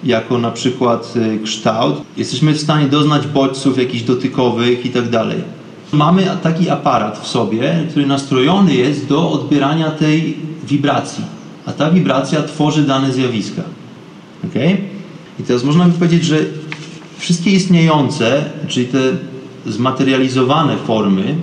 [0.04, 2.02] jako na przykład y, kształt.
[2.16, 5.38] Jesteśmy w stanie doznać bodźców jakichś dotykowych i tak dalej.
[5.92, 11.24] Mamy taki aparat w sobie, który nastrojony jest do odbierania tej wibracji,
[11.66, 13.62] a ta wibracja tworzy dane zjawiska.
[14.48, 14.78] Okay?
[15.40, 16.38] I teraz można by powiedzieć, że
[17.18, 18.98] wszystkie istniejące, czyli te
[19.66, 21.34] zmaterializowane formy,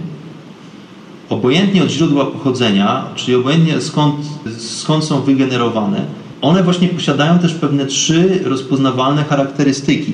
[1.29, 4.15] obojętnie od źródła pochodzenia, czyli obojętnie skąd,
[4.57, 6.05] skąd są wygenerowane,
[6.41, 10.13] one właśnie posiadają też pewne trzy rozpoznawalne charakterystyki,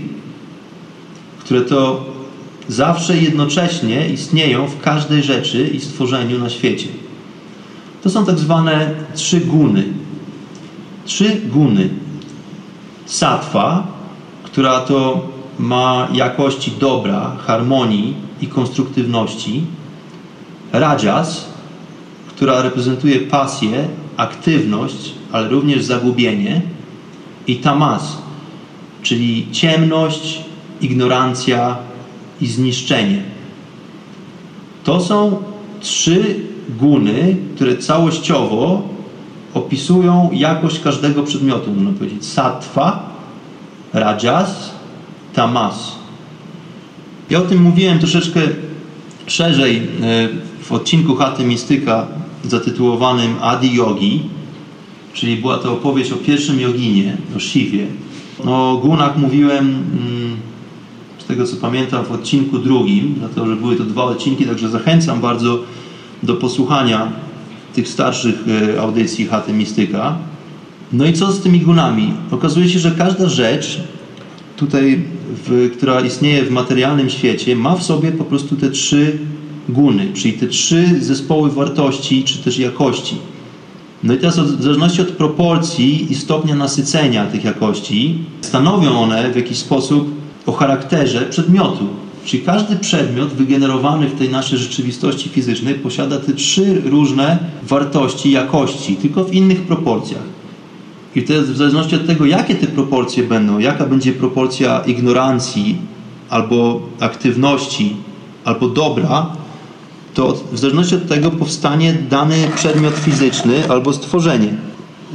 [1.40, 2.06] które to
[2.68, 6.88] zawsze jednocześnie istnieją w każdej rzeczy i stworzeniu na świecie.
[8.04, 9.84] To są tak zwane trzy guny.
[11.06, 11.90] Trzy guny.
[13.06, 13.88] Satwa,
[14.44, 15.28] która to
[15.60, 19.64] ma jakości dobra, harmonii i konstruktywności.
[20.72, 21.48] Rajas,
[22.28, 23.88] która reprezentuje pasję,
[24.18, 26.62] aktywność, ale również zagubienie.
[27.48, 28.18] I tamas,
[29.02, 30.42] czyli ciemność,
[30.82, 31.78] ignorancja
[32.42, 33.24] i zniszczenie.
[34.84, 35.44] To są
[35.80, 36.36] trzy
[36.80, 38.82] guny, które całościowo
[39.56, 42.26] opisują jakość każdego przedmiotu, można powiedzieć.
[42.26, 43.10] Sattva,
[43.94, 44.72] rajas,
[45.34, 45.92] tamas.
[47.30, 48.42] Ja o tym mówiłem troszeczkę
[49.28, 49.82] szerzej e,
[50.62, 52.08] w odcinku Chaty Mistyka
[52.44, 54.22] zatytułowanym Adi Yogi,
[55.14, 57.88] czyli była to opowieść o pierwszym joginie, o Shiwie.
[58.46, 60.38] O gunach mówiłem, mm,
[61.18, 65.22] z tego co pamiętam, w odcinku drugim, dlatego że były to dwa odcinki, także zachęcam
[65.22, 65.60] bardzo
[66.24, 67.25] do posłuchania
[67.76, 68.36] tych starszych
[68.76, 70.18] e, audycji Chaty Mistyka.
[70.94, 72.14] No i co z tymi gunami?
[72.32, 73.82] Okazuje się, że każda rzecz
[74.58, 75.04] tutaj,
[75.46, 79.18] w, która istnieje w materialnym świecie, ma w sobie po prostu te trzy
[79.70, 83.16] guny, czyli te trzy zespoły wartości czy też jakości.
[84.04, 89.36] No i teraz w zależności od proporcji i stopnia nasycenia tych jakości, stanowią one w
[89.36, 90.12] jakiś sposób
[90.46, 91.88] o charakterze przedmiotu.
[92.26, 98.96] Czyli każdy przedmiot wygenerowany w tej naszej rzeczywistości fizycznej posiada te trzy różne wartości, jakości,
[98.96, 100.24] tylko w innych proporcjach.
[101.16, 105.78] I to w zależności od tego, jakie te proporcje będą, jaka będzie proporcja ignorancji,
[106.30, 107.96] albo aktywności,
[108.46, 109.28] albo dobra,
[110.14, 114.54] to w zależności od tego powstanie dany przedmiot fizyczny albo stworzenie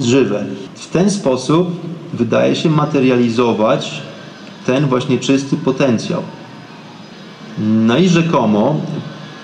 [0.01, 0.45] żywe.
[0.75, 1.69] W ten sposób
[2.15, 4.03] wydaje się materializować
[4.67, 6.23] ten właśnie czysty potencjał.
[7.59, 8.77] No i rzekomo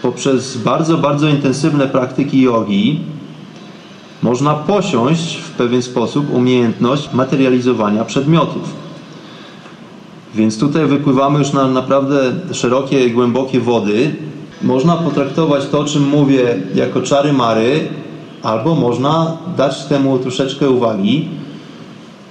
[0.02, 3.00] poprzez bardzo, bardzo intensywne praktyki jogi
[4.22, 8.74] można posiąść w pewien sposób umiejętność materializowania przedmiotów.
[10.34, 14.14] Więc tutaj wypływamy już na naprawdę szerokie, głębokie wody.
[14.62, 17.88] Można potraktować to, o czym mówię, jako czary mary,
[18.42, 21.28] albo można dać temu troszeczkę uwagi.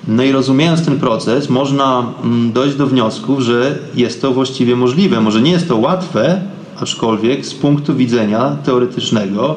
[0.07, 5.21] No i rozumiejąc ten proces, można mm, dojść do wniosków, że jest to właściwie możliwe.
[5.21, 6.41] Może nie jest to łatwe,
[6.79, 9.55] aczkolwiek z punktu widzenia teoretycznego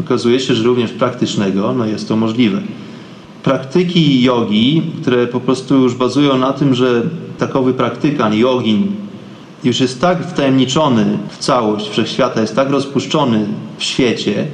[0.00, 2.60] okazuje się, że również praktycznego no jest to możliwe.
[3.42, 7.02] Praktyki jogi, które po prostu już bazują na tym, że
[7.38, 8.86] takowy praktykan, jogin,
[9.64, 13.46] już jest tak wtajemniczony w całość wszechświata, jest tak rozpuszczony
[13.78, 14.46] w świecie,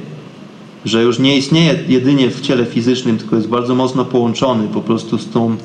[0.85, 5.17] że już nie istnieje jedynie w ciele fizycznym, tylko jest bardzo mocno połączony po prostu
[5.17, 5.55] z tą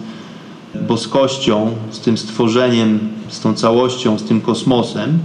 [0.89, 5.19] boskością, z tym stworzeniem, z tą całością, z tym kosmosem,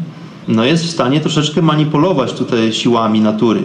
[0.48, 3.64] no jest w stanie troszeczkę manipulować tutaj siłami natury.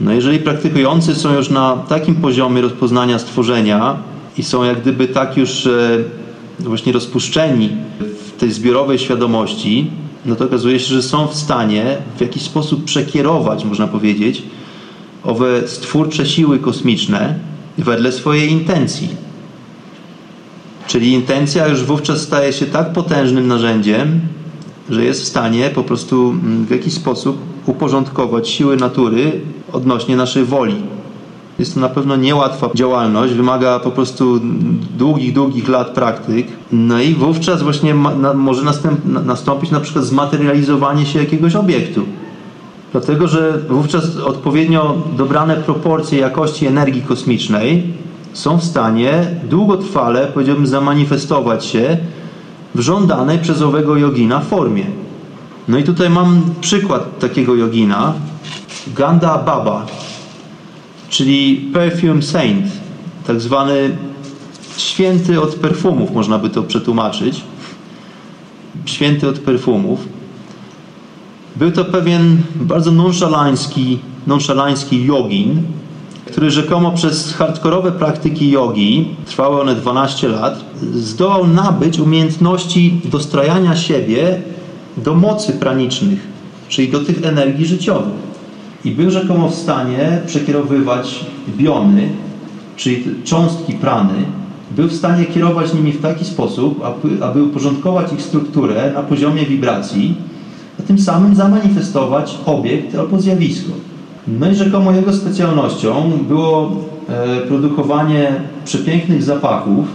[0.00, 3.96] No jeżeli praktykujący są już na takim poziomie rozpoznania stworzenia
[4.38, 5.98] i są jak gdyby tak już e,
[6.58, 9.90] właśnie rozpuszczeni w tej zbiorowej świadomości,
[10.26, 14.42] no to okazuje się, że są w stanie w jakiś sposób przekierować, można powiedzieć,
[15.28, 17.34] owe stwórcze siły kosmiczne
[17.78, 19.08] wedle swojej intencji.
[20.86, 24.20] Czyli intencja już wówczas staje się tak potężnym narzędziem,
[24.90, 29.40] że jest w stanie po prostu mm, w jakiś sposób uporządkować siły natury
[29.72, 30.76] odnośnie naszej woli.
[31.58, 34.40] Jest to na pewno niełatwa działalność, wymaga po prostu
[34.98, 36.46] długich, długich lat praktyk.
[36.72, 41.56] No i wówczas właśnie ma, na, może następ, na, nastąpić na przykład zmaterializowanie się jakiegoś
[41.56, 42.06] obiektu.
[42.92, 47.92] Dlatego, że wówczas odpowiednio dobrane proporcje jakości energii kosmicznej
[48.32, 51.98] są w stanie długotrwale, powiedziałbym, zamanifestować się
[52.74, 54.84] w żądanej przez owego jogina formie.
[55.68, 58.12] No i tutaj mam przykład takiego jogina,
[58.96, 59.86] Ganda Baba,
[61.08, 62.66] czyli Perfume Saint,
[63.26, 63.96] tak zwany
[64.76, 67.44] święty od perfumów, można by to przetłumaczyć.
[68.84, 70.17] Święty od perfumów.
[71.58, 75.62] Był to pewien bardzo nonszalański, nonszalański jogin,
[76.26, 84.40] który rzekomo przez hardkorowe praktyki jogi, trwały one 12 lat, zdołał nabyć umiejętności dostrajania siebie
[84.96, 86.26] do mocy pranicznych,
[86.68, 88.28] czyli do tych energii życiowych.
[88.84, 91.24] I był rzekomo w stanie przekierowywać
[91.56, 92.08] biony,
[92.76, 94.14] czyli cząstki prany,
[94.70, 99.46] był w stanie kierować nimi w taki sposób, aby, aby uporządkować ich strukturę na poziomie
[99.46, 100.14] wibracji,
[100.88, 103.72] tym samym zamanifestować obiekt albo zjawisko.
[104.28, 106.72] No i rzekomo jego specjalnością było
[107.08, 108.32] e, produkowanie
[108.64, 109.86] przepięknych zapachów,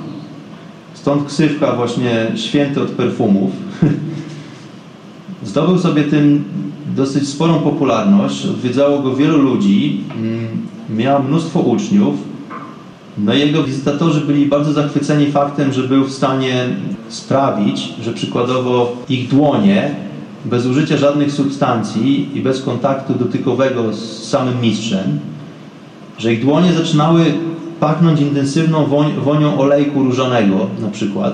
[0.94, 3.52] stąd ksywka właśnie święty od perfumów.
[5.44, 6.44] Zdobył sobie tym
[6.96, 10.48] dosyć sporą popularność, odwiedzało go wielu ludzi, mm,
[10.90, 12.16] miał mnóstwo uczniów.
[13.18, 16.66] No jego wizytatorzy byli bardzo zachwyceni faktem, że był w stanie
[17.10, 19.96] sprawić, że przykładowo ich dłonie
[20.46, 25.20] bez użycia żadnych substancji i bez kontaktu dotykowego z samym mistrzem,
[26.18, 27.26] że ich dłonie zaczynały
[27.80, 31.34] pachnąć intensywną woń, wonią olejku różanego na przykład,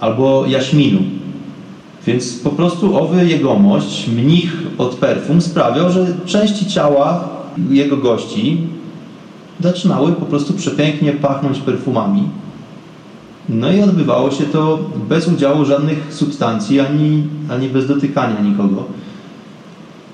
[0.00, 1.00] albo jaśminu.
[2.06, 7.28] Więc po prostu owy jegomość, mnich od perfum sprawiał, że części ciała
[7.70, 8.58] jego gości
[9.60, 12.22] zaczynały po prostu przepięknie pachnąć perfumami.
[13.48, 18.84] No i odbywało się to bez udziału żadnych substancji, ani, ani bez dotykania nikogo.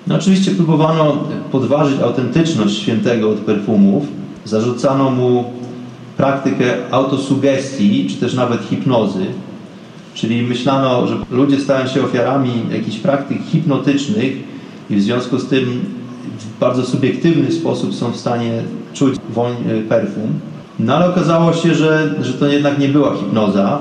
[0.07, 1.17] No oczywiście próbowano
[1.53, 4.05] podważyć autentyczność świętego od perfumów.
[4.45, 5.45] Zarzucano mu
[6.17, 9.27] praktykę autosugestii, czy też nawet hipnozy.
[10.15, 14.33] Czyli myślano, że ludzie stają się ofiarami jakichś praktyk hipnotycznych
[14.91, 15.85] i w związku z tym
[16.39, 20.41] w bardzo subiektywny sposób są w stanie czuć woń e, perfum.
[20.79, 23.79] No ale okazało się, że, że to jednak nie była hipnoza,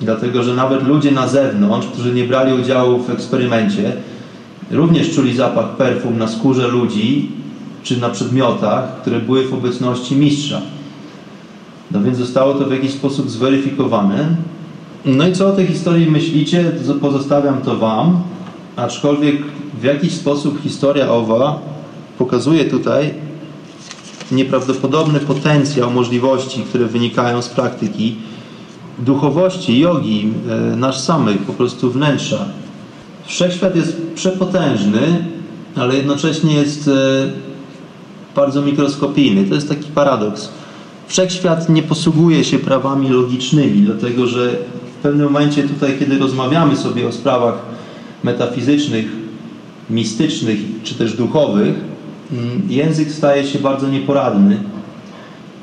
[0.00, 3.92] dlatego że nawet ludzie na zewnątrz, którzy nie brali udziału w eksperymencie,
[4.70, 7.30] również czuli zapach perfum na skórze ludzi
[7.82, 10.60] czy na przedmiotach, które były w obecności mistrza.
[11.90, 14.28] No więc zostało to w jakiś sposób zweryfikowane
[15.04, 16.72] No i co o tej historii myślicie?
[17.00, 18.22] Pozostawiam to Wam.
[18.76, 19.36] Aczkolwiek
[19.80, 21.58] w jakiś sposób historia owa
[22.18, 23.14] pokazuje tutaj
[24.32, 28.16] nieprawdopodobny potencjał możliwości, które wynikają z praktyki
[28.98, 30.28] duchowości, jogi,
[30.72, 32.44] e, nasz samych, po prostu wnętrza.
[33.26, 35.24] Wszechświat jest przepotężny,
[35.76, 36.92] ale jednocześnie jest e,
[38.36, 39.44] bardzo mikroskopijny.
[39.44, 40.48] To jest taki paradoks.
[41.06, 44.50] Wszechświat nie posługuje się prawami logicznymi, dlatego że
[44.98, 47.58] w pewnym momencie tutaj, kiedy rozmawiamy sobie o sprawach
[48.24, 49.06] metafizycznych,
[49.90, 51.74] mistycznych czy też duchowych,
[52.68, 54.56] język staje się bardzo nieporadny.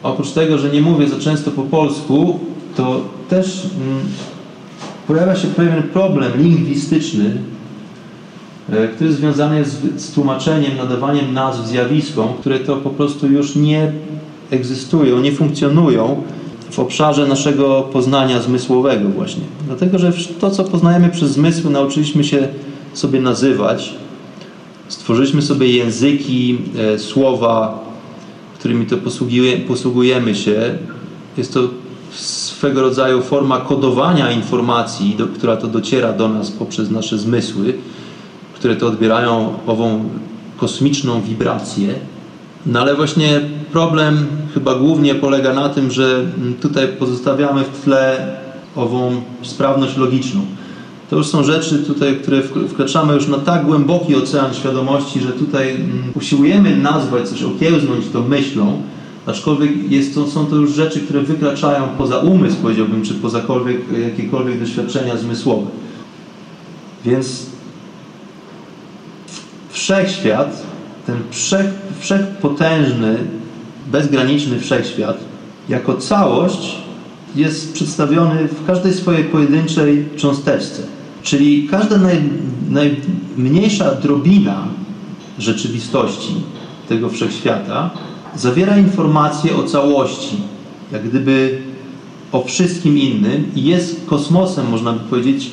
[0.04, 2.40] Oprócz tego, że nie mówię za często po polsku,
[2.76, 4.00] to też mm,
[5.08, 7.38] pojawia się pewien problem lingwistyczny,
[8.70, 13.92] e, który związany jest z tłumaczeniem, nadawaniem nazw zjawiskom, które to po prostu już nie
[14.52, 16.24] egzystują, nie funkcjonują
[16.72, 19.44] w obszarze naszego poznania zmysłowego właśnie.
[19.68, 22.48] Dlatego, że to, co poznajemy przez zmysły, nauczyliśmy się
[22.94, 23.94] sobie nazywać.
[24.88, 27.84] Stworzyliśmy sobie języki, e, słowa,
[28.60, 28.98] którymi to
[29.68, 30.78] posługujemy się.
[31.38, 31.60] Jest to
[32.12, 37.74] swego rodzaju forma kodowania informacji, do, która to dociera do nas poprzez nasze zmysły,
[38.56, 40.10] które to odbierają ową
[40.58, 41.94] kosmiczną wibrację.
[42.66, 46.26] No ale właśnie problem chyba głównie polega na tym, że
[46.62, 48.36] tutaj pozostawiamy w tle
[48.76, 50.42] ową sprawność logiczną.
[51.10, 55.78] To już są rzeczy tutaj, które wkraczamy już na tak głęboki ocean świadomości, że tutaj
[56.16, 58.82] usiłujemy nazwać coś, okiełznąć to myślą,
[59.26, 64.60] aczkolwiek jest to, są to już rzeczy, które wykraczają poza umysł, powiedziałbym, czy pozakolwiek jakiekolwiek
[64.60, 65.68] doświadczenia zmysłowe.
[67.06, 67.46] Więc
[69.70, 70.64] wszechświat,
[71.06, 71.66] ten wszech,
[72.00, 73.18] wszechpotężny,
[73.92, 75.18] bezgraniczny wszechświat,
[75.70, 76.76] jako całość
[77.36, 80.97] jest przedstawiony w każdej swojej pojedynczej cząsteczce.
[81.28, 82.24] Czyli każda naj,
[82.70, 84.64] najmniejsza drobina
[85.40, 86.34] rzeczywistości
[86.90, 87.90] tego wszechświata
[88.36, 90.36] zawiera informacje o całości,
[90.92, 91.62] jak gdyby
[92.32, 95.52] o wszystkim innym i jest kosmosem, można by powiedzieć,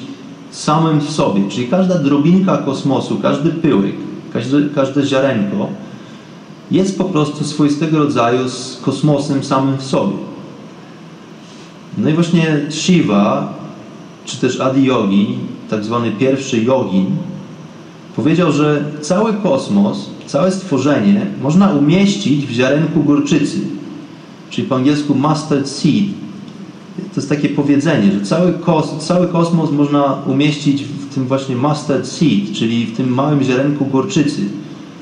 [0.50, 1.48] samym w sobie.
[1.48, 3.94] Czyli każda drobinka kosmosu, każdy pyłek,
[4.32, 5.68] każde, każde ziarenko
[6.70, 10.16] jest po prostu swoistego rodzaju z kosmosem samym w sobie.
[11.98, 13.54] No i właśnie Shiva,
[14.24, 15.38] czy też Adi Yogi,
[15.74, 17.06] tak zwany pierwszy yogin,
[18.16, 23.58] powiedział, że cały kosmos, całe stworzenie można umieścić w ziarenku gorczycy,
[24.50, 26.04] czyli po angielsku mustard seed.
[26.96, 32.06] To jest takie powiedzenie, że cały, kos, cały kosmos można umieścić w tym właśnie mustard
[32.06, 34.40] seed, czyli w tym małym ziarenku gorczycy.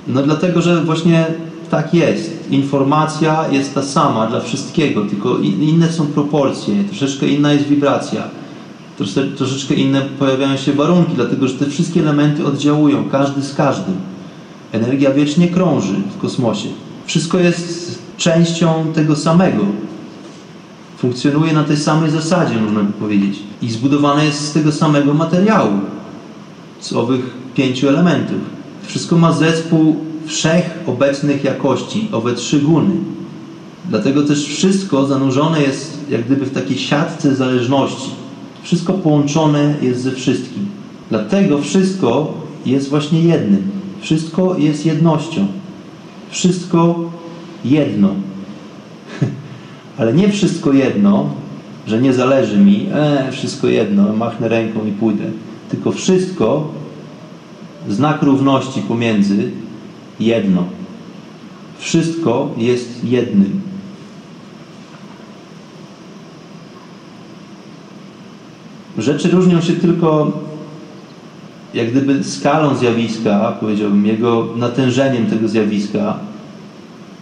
[0.09, 1.27] No dlatego, że właśnie
[1.71, 2.51] tak jest.
[2.51, 8.23] Informacja jest ta sama dla wszystkiego, tylko inne są proporcje, troszeczkę inna jest wibracja,
[9.37, 13.95] troszeczkę inne pojawiają się warunki, dlatego że te wszystkie elementy oddziałują, każdy z każdym.
[14.73, 16.69] Energia wiecznie krąży w kosmosie.
[17.07, 19.65] Wszystko jest częścią tego samego.
[20.99, 23.39] Funkcjonuje na tej samej zasadzie, można by powiedzieć.
[23.63, 25.73] I zbudowane jest z tego samego materiału,
[26.81, 27.21] z owych
[27.55, 28.39] pięciu elementów.
[28.87, 32.95] Wszystko ma zespół wszechobecnych jakości, owe trzy guny.
[33.89, 38.22] Dlatego też wszystko zanurzone jest jak gdyby w takiej siatce zależności.
[38.63, 40.67] Wszystko połączone jest ze wszystkim.
[41.11, 42.35] Dlatego wszystko
[42.67, 43.63] jest właśnie jednym.
[44.01, 45.47] Wszystko jest jednością.
[46.31, 47.11] Wszystko
[47.65, 48.09] jedno.
[49.99, 51.31] Ale nie wszystko jedno,
[51.87, 55.25] że nie zależy mi, e, wszystko jedno, machnę ręką i pójdę.
[55.71, 56.73] Tylko wszystko,
[57.89, 59.51] znak równości pomiędzy
[60.21, 60.65] jedno.
[61.79, 63.72] Wszystko jest jednym.
[68.99, 70.33] Rzeczy różnią się tylko
[71.75, 76.19] jak gdyby skalą zjawiska, powiedziałbym, jego natężeniem tego zjawiska,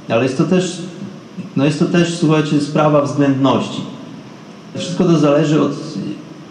[0.08, 0.82] ale jest to też,
[1.56, 3.80] no jest to też, słuchajcie, sprawa względności.
[4.76, 5.72] Wszystko to zależy od,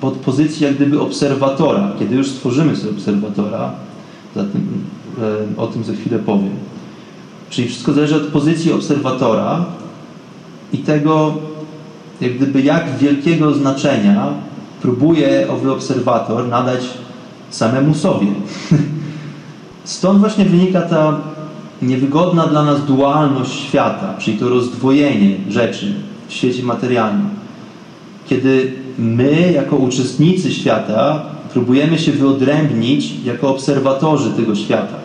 [0.01, 1.91] od pozycji jak gdyby obserwatora.
[1.99, 3.72] Kiedy już stworzymy sobie obserwatora,
[4.36, 4.61] zatem
[5.57, 6.55] o tym za chwilę powiem.
[7.49, 9.65] Czyli wszystko zależy od pozycji obserwatora
[10.74, 11.34] i tego,
[12.22, 14.34] jak gdyby jak wielkiego znaczenia
[14.82, 16.82] próbuje owy obserwator nadać
[17.49, 18.27] samemu sobie.
[19.84, 21.17] Stąd właśnie wynika ta
[21.82, 25.93] niewygodna dla nas dualność świata, czyli to rozdwojenie rzeczy
[26.27, 27.30] w świecie materialnym.
[28.27, 34.95] Kiedy my, jako uczestnicy świata, próbujemy się wyodrębnić jako obserwatorzy tego świata.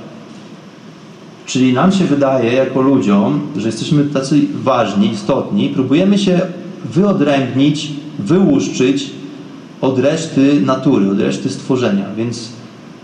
[1.47, 6.41] Czyli nam się wydaje, jako ludziom, że jesteśmy tacy ważni, istotni, próbujemy się
[6.85, 9.11] wyodrębnić, wyłuszczyć
[9.85, 12.05] od reszty natury, od reszty stworzenia.
[12.17, 12.49] Więc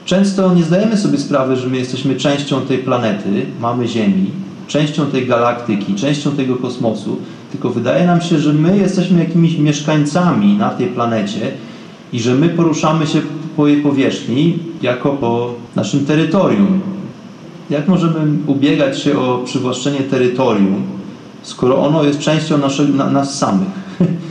[0.04, 4.30] często nie zdajemy sobie sprawy, że my jesteśmy częścią tej planety, mamy Ziemi,
[4.66, 7.16] częścią tej galaktyki, częścią tego kosmosu,
[7.52, 11.50] tylko wydaje nam się, że my jesteśmy jakimiś mieszkańcami na tej planecie
[12.12, 13.20] i że my poruszamy się
[13.56, 16.80] po jej powierzchni jako po naszym terytorium.
[17.70, 20.82] Jak możemy ubiegać się o przywłaszczenie terytorium,
[21.42, 23.68] skoro ono jest częścią naszego, na, nas samych?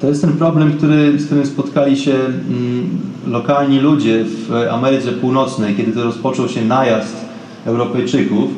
[0.00, 5.74] To jest ten problem, który, z którym spotkali się mm, lokalni ludzie w Ameryce Północnej,
[5.74, 7.16] kiedy to rozpoczął się najazd
[7.64, 8.50] Europejczyków,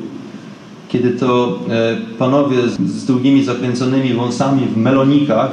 [0.88, 5.50] kiedy to e, panowie z, długimi zakręconymi wąsami w melonikach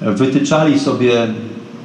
[0.00, 1.26] wytyczali sobie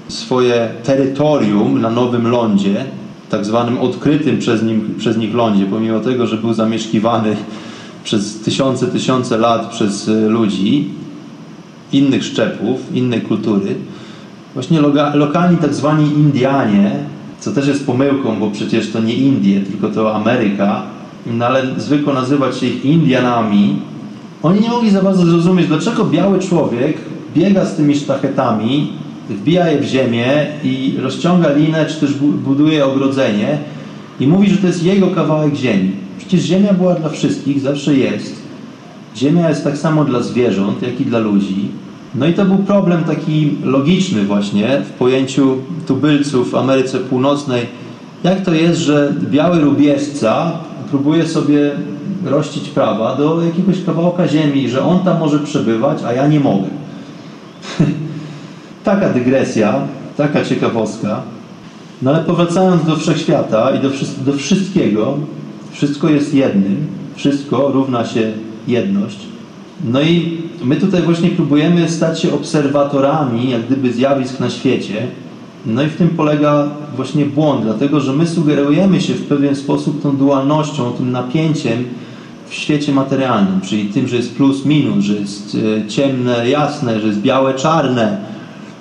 [0.07, 2.86] swoje terytorium na Nowym Lądzie,
[3.30, 7.36] tak zwanym odkrytym przez, nim, przez nich lądzie, pomimo tego, że był zamieszkiwany
[8.03, 10.89] przez tysiące, tysiące lat przez e, ludzi
[11.97, 13.75] innych szczepów, innej kultury.
[14.53, 16.91] Właśnie loga, lokalni tak zwani Indianie,
[17.39, 20.83] co też jest pomyłką, bo przecież to nie Indie, tylko to Ameryka,
[21.25, 23.75] no ale zwykło nazywać się ich Indianami,
[24.43, 26.97] oni nie mogli za bardzo zrozumieć, dlaczego biały człowiek
[27.35, 28.91] biega z tymi sztachetami,
[29.29, 33.57] wbija je w ziemię i rozciąga linę, czy też buduje ogrodzenie
[34.19, 35.91] i mówi, że to jest jego kawałek ziemi.
[36.17, 38.35] Przecież ziemia była dla wszystkich, zawsze jest.
[39.17, 41.67] Ziemia jest tak samo dla zwierząt, jak i dla ludzi.
[42.16, 45.57] No i to był problem taki logiczny właśnie w pojęciu
[45.88, 47.66] tubylców w Ameryce Północnej.
[48.24, 50.51] Jak to jest, że biały rubieżca
[50.89, 51.72] próbuje sobie
[52.26, 56.68] rościć prawa do jakiegoś kawałka ziemi, że on tam może przebywać, a ja nie mogę.
[58.84, 59.74] taka dygresja,
[60.18, 61.22] taka ciekawostka.
[62.01, 63.89] No ale powracając do wszechświata i do,
[64.26, 65.18] do wszystkiego,
[65.72, 68.32] wszystko jest jednym, wszystko równa się
[68.68, 69.34] jedność.
[69.84, 75.07] No i my tutaj właśnie próbujemy stać się obserwatorami, jak gdyby zjawisk na świecie.
[75.65, 80.01] No i w tym polega właśnie błąd, dlatego że my sugerujemy się w pewien sposób
[80.01, 81.86] tą dualnością, tym napięciem
[82.49, 87.07] w świecie materialnym, czyli tym, że jest plus, minus, że jest e, ciemne, jasne, że
[87.07, 88.17] jest białe, czarne,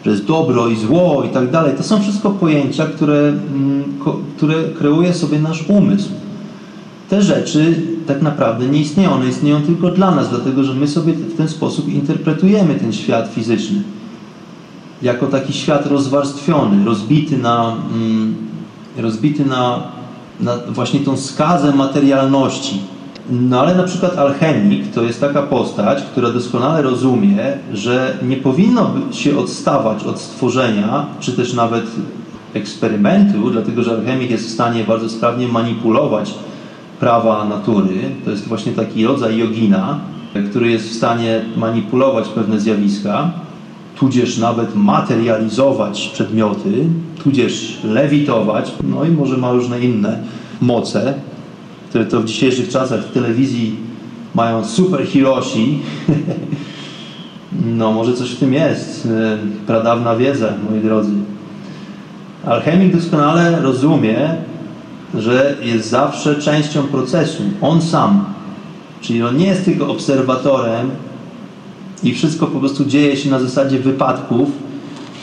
[0.04, 1.76] że jest dobro i zło i tak dalej.
[1.76, 3.84] To są wszystko pojęcia, które, mm,
[4.36, 6.08] które kreuje sobie nasz umysł.
[7.10, 11.12] Te rzeczy tak naprawdę nie istnieją, one istnieją tylko dla nas, dlatego że my sobie
[11.12, 13.82] w ten sposób interpretujemy ten świat fizyczny.
[15.02, 18.34] Jako taki świat rozwarstwiony, rozbity na, mm,
[18.96, 19.82] rozbity na,
[20.40, 22.80] na właśnie tą skazę materialności.
[23.30, 28.90] No ale na przykład alchemik to jest taka postać, która doskonale rozumie, że nie powinno
[29.12, 31.84] się odstawać od stworzenia, czy też nawet
[32.54, 36.34] eksperymentu, dlatego że alchemik jest w stanie bardzo sprawnie manipulować
[37.00, 37.94] prawa natury.
[38.24, 40.00] To jest właśnie taki rodzaj jogina,
[40.50, 43.30] który jest w stanie manipulować pewne zjawiska,
[43.96, 46.86] tudzież nawet materializować przedmioty,
[47.22, 50.18] tudzież lewitować, no i może ma różne inne
[50.60, 51.14] moce,
[51.88, 53.76] które to w dzisiejszych czasach w telewizji
[54.34, 55.78] mają super Hiroshi.
[57.66, 59.08] No, może coś w tym jest.
[59.66, 61.10] Pradawna wiedza, moi drodzy.
[62.46, 64.36] Alchemik doskonale rozumie,
[65.18, 67.42] że jest zawsze częścią procesu.
[67.60, 68.24] On sam.
[69.00, 70.90] Czyli on nie jest tylko obserwatorem
[72.02, 74.48] i wszystko po prostu dzieje się na zasadzie wypadków,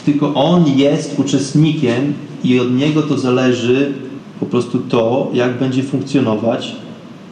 [0.05, 2.13] tylko on jest uczestnikiem
[2.43, 3.93] i od niego to zależy
[4.39, 6.75] po prostu to, jak będzie funkcjonować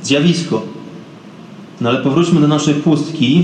[0.03, 0.61] zjawisko.
[1.81, 3.43] No ale powróćmy do naszej pustki.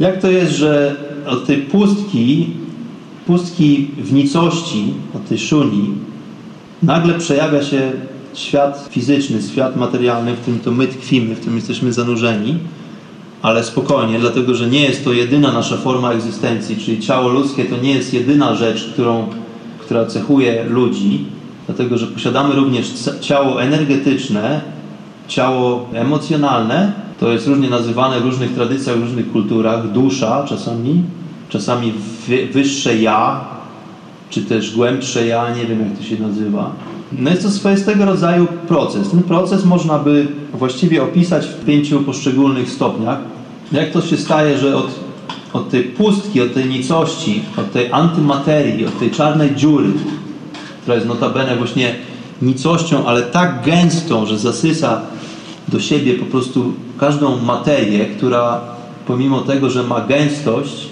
[0.00, 2.50] Jak to jest, że od tej pustki,
[3.26, 5.94] pustki w nicości, od tej szuni,
[6.82, 7.92] nagle przejawia się
[8.38, 12.58] świat fizyczny, świat materialny, w którym to my tkwimy, w którym jesteśmy zanurzeni,
[13.42, 17.76] ale spokojnie, dlatego że nie jest to jedyna nasza forma egzystencji, czyli ciało ludzkie to
[17.76, 19.26] nie jest jedyna rzecz, którą,
[19.78, 21.24] która cechuje ludzi,
[21.66, 24.60] dlatego że posiadamy również ciało energetyczne,
[25.28, 31.02] ciało emocjonalne, to jest różnie nazywane w różnych tradycjach, w różnych kulturach, dusza czasami,
[31.48, 31.92] czasami
[32.52, 33.40] wyższe ja,
[34.30, 36.70] czy też głębsze ja, nie wiem jak to się nazywa.
[37.12, 39.10] No jest to swoistego rodzaju proces.
[39.10, 43.18] Ten proces można by właściwie opisać w pięciu poszczególnych stopniach.
[43.72, 44.90] Jak to się staje, że od,
[45.52, 49.88] od tej pustki, od tej nicości, od tej antymaterii, od tej czarnej dziury,
[50.82, 51.94] która jest notabene właśnie
[52.42, 55.00] nicością, ale tak gęstą, że zasysa
[55.68, 58.60] do siebie po prostu każdą materię, która
[59.06, 60.88] pomimo tego, że ma gęstość,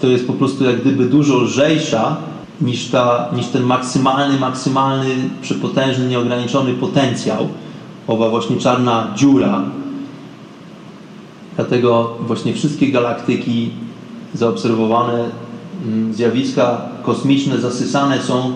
[0.00, 2.16] to jest po prostu jak gdyby dużo lżejsza
[2.62, 7.48] niż, ta, niż ten maksymalny, maksymalny, przepotężny, nieograniczony potencjał,
[8.06, 9.62] owa właśnie czarna dziura.
[11.56, 13.70] Dlatego właśnie wszystkie galaktyki
[14.34, 15.24] zaobserwowane
[15.86, 18.52] mm, zjawiska kosmiczne zasysane są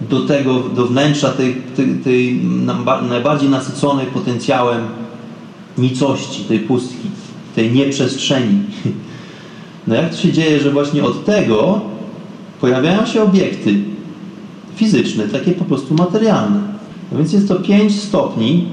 [0.00, 2.40] do tego, do wnętrza tej, tej, tej
[3.08, 4.82] najbardziej nasyconej potencjałem
[5.78, 7.08] nicości, tej pustki,
[7.56, 8.60] tej nieprzestrzeni.
[9.86, 11.80] No jak to się dzieje, że właśnie od tego
[12.60, 13.74] pojawiają się obiekty
[14.76, 16.60] fizyczne, takie po prostu materialne.
[17.12, 18.64] No więc jest to pięć stopni.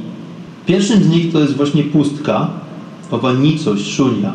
[0.65, 2.47] Pierwszym z nich to jest właśnie pustka,
[3.11, 4.33] owa nicość, szunia.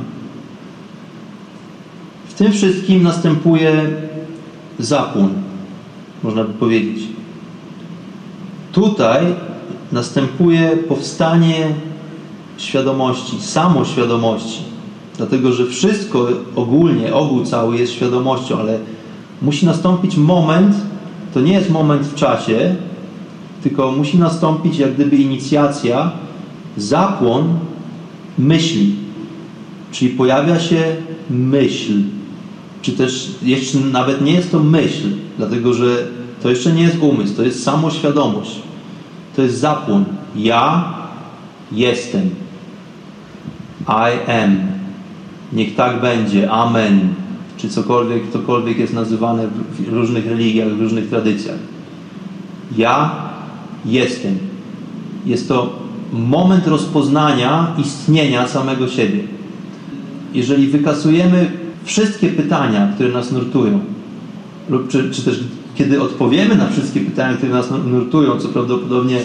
[2.28, 3.90] W tym wszystkim następuje
[4.78, 5.28] zapłon,
[6.22, 7.02] można by powiedzieć.
[8.72, 9.24] Tutaj
[9.92, 11.74] następuje powstanie
[12.56, 14.62] świadomości, samoświadomości.
[15.16, 18.78] Dlatego, że wszystko ogólnie, ogół cały jest świadomością, ale
[19.42, 20.76] musi nastąpić moment,
[21.34, 22.76] to nie jest moment w czasie,
[23.62, 26.12] tylko musi nastąpić jak gdyby inicjacja,
[26.76, 27.58] zapłon
[28.38, 28.94] myśli.
[29.92, 30.96] Czyli pojawia się
[31.30, 31.92] myśl.
[32.82, 36.06] Czy też jeszcze nawet nie jest to myśl, dlatego że
[36.42, 38.50] to jeszcze nie jest umysł, to jest samoświadomość.
[39.36, 40.04] To jest zapłon.
[40.36, 40.94] Ja
[41.72, 42.30] jestem.
[43.88, 44.56] I am.
[45.52, 46.50] Niech tak będzie.
[46.50, 47.14] Amen.
[47.60, 49.48] Czy cokolwiek, cokolwiek jest nazywane
[49.78, 51.58] w różnych religiach, w różnych tradycjach.
[52.76, 53.12] Ja
[53.84, 54.38] jestem.
[55.26, 55.78] Jest to
[56.12, 59.22] moment rozpoznania istnienia samego siebie.
[60.34, 61.50] Jeżeli wykasujemy
[61.84, 63.80] wszystkie pytania, które nas nurtują,
[64.68, 65.40] lub czy, czy też
[65.74, 69.18] kiedy odpowiemy na wszystkie pytania, które nas nurtują, co prawdopodobnie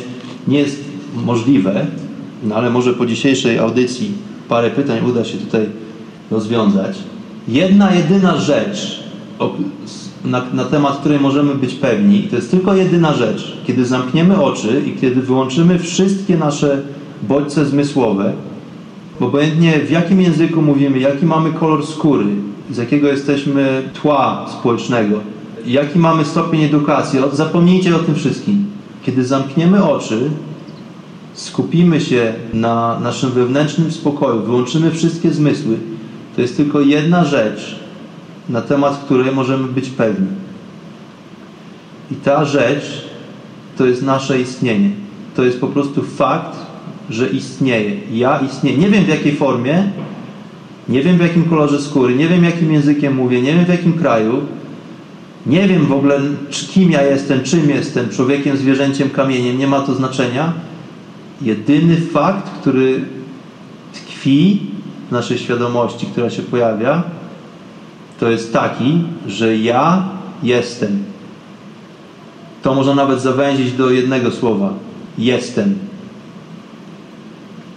[0.48, 0.84] nie jest
[1.26, 1.86] możliwe,
[2.44, 4.12] no ale może po dzisiejszej audycji
[4.50, 5.66] parę pytań uda się tutaj
[6.32, 6.98] rozwiązać.
[7.48, 9.04] Jedna, jedyna rzecz,
[10.26, 14.84] na, na, temat której możemy być pewni, to jest tylko jedyna rzecz, kiedy zamkniemy oczy
[14.86, 16.82] i kiedy wyłączymy wszystkie nasze
[17.24, 18.34] bodźce zmysłowe,
[19.20, 22.26] obojętnie w jakim języku mówimy, jaki mamy kolor skóry,
[22.72, 25.20] z jakiego jesteśmy tła społecznego,
[25.66, 28.66] jaki mamy stopień edukacji, zapomnijcie o tym wszystkim.
[29.04, 30.30] Kiedy zamkniemy oczy,
[31.34, 35.78] skupimy się na naszym wewnętrznym spokoju, wyłączymy wszystkie zmysły,
[36.36, 37.80] to jest tylko jedna rzecz,
[38.50, 40.28] na temat której możemy być pewni.
[42.12, 43.08] I ta rzecz
[43.78, 44.90] to jest nasze istnienie.
[45.36, 46.58] To jest po prostu fakt,
[47.10, 47.98] że istnieje.
[48.12, 48.78] Ja istnieję.
[48.78, 49.84] Nie wiem w jakiej formie,
[50.90, 53.94] nie wiem w jakim kolorze skóry, nie wiem jakim językiem mówię, nie wiem w jakim
[53.94, 54.42] kraju,
[55.46, 56.20] nie wiem w ogóle
[56.74, 60.54] kim ja jestem, czym jestem, człowiekiem, zwierzęciem, kamieniem, nie ma to znaczenia.
[61.42, 63.06] Jedyny fakt, który
[63.94, 64.62] tkwi
[65.12, 67.04] naszej świadomości, która się pojawia,
[68.20, 70.04] to jest taki, że ja
[70.44, 71.04] jestem.
[72.64, 74.74] To można nawet zawęzić do jednego słowa.
[75.18, 75.76] Jestem.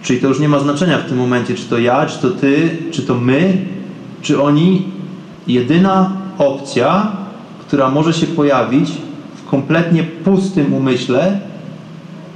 [0.01, 2.77] Czyli to już nie ma znaczenia w tym momencie, czy to ja, czy to ty,
[2.91, 3.65] czy to my,
[4.21, 4.83] czy oni.
[5.47, 7.11] Jedyna opcja,
[7.67, 8.89] która może się pojawić
[9.35, 11.39] w kompletnie pustym umyśle,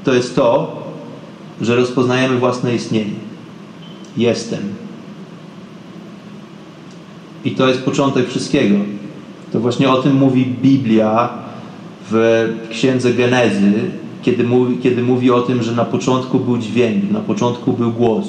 [0.04, 0.82] to jest to,
[1.62, 3.14] że rozpoznajemy własne istnienie.
[4.18, 4.83] Jestem.
[7.46, 8.76] I to jest początek wszystkiego.
[9.52, 11.30] To właśnie o tym mówi Biblia
[12.12, 13.72] w księdze Genezy,
[14.22, 18.26] kiedy mówi, kiedy mówi o tym, że na początku był dźwięk, na początku był głos,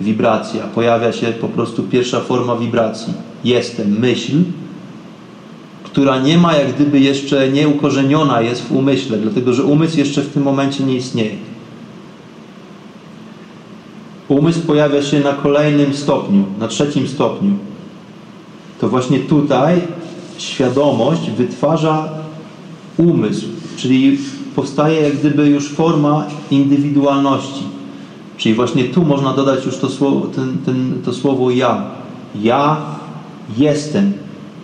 [0.00, 0.62] wibracja.
[0.64, 3.14] Pojawia się po prostu pierwsza forma wibracji.
[3.44, 4.32] Jestem, myśl,
[5.82, 10.22] która nie ma jak gdyby jeszcze nie ukorzeniona jest w umyśle, dlatego że umysł jeszcze
[10.22, 11.36] w tym momencie nie istnieje.
[14.28, 17.56] Umysł pojawia się na kolejnym stopniu, na trzecim stopniu
[18.82, 19.80] to właśnie tutaj
[20.38, 22.08] świadomość wytwarza
[22.96, 24.18] umysł, czyli
[24.56, 27.64] powstaje jak gdyby już forma indywidualności.
[28.36, 31.84] Czyli właśnie tu można dodać już to słowo, ten, ten, to słowo ja.
[32.40, 32.76] Ja
[33.58, 34.12] jestem.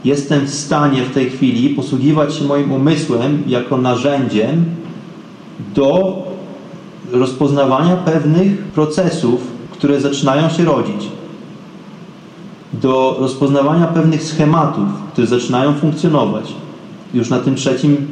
[0.04, 4.64] Jestem w stanie w tej chwili posługiwać się moim umysłem jako narzędziem
[5.74, 6.18] do
[7.12, 9.40] rozpoznawania pewnych procesów,
[9.72, 11.08] które zaczynają się rodzić
[12.82, 16.54] do rozpoznawania pewnych schematów, które zaczynają funkcjonować
[17.14, 18.06] już na tym trzecim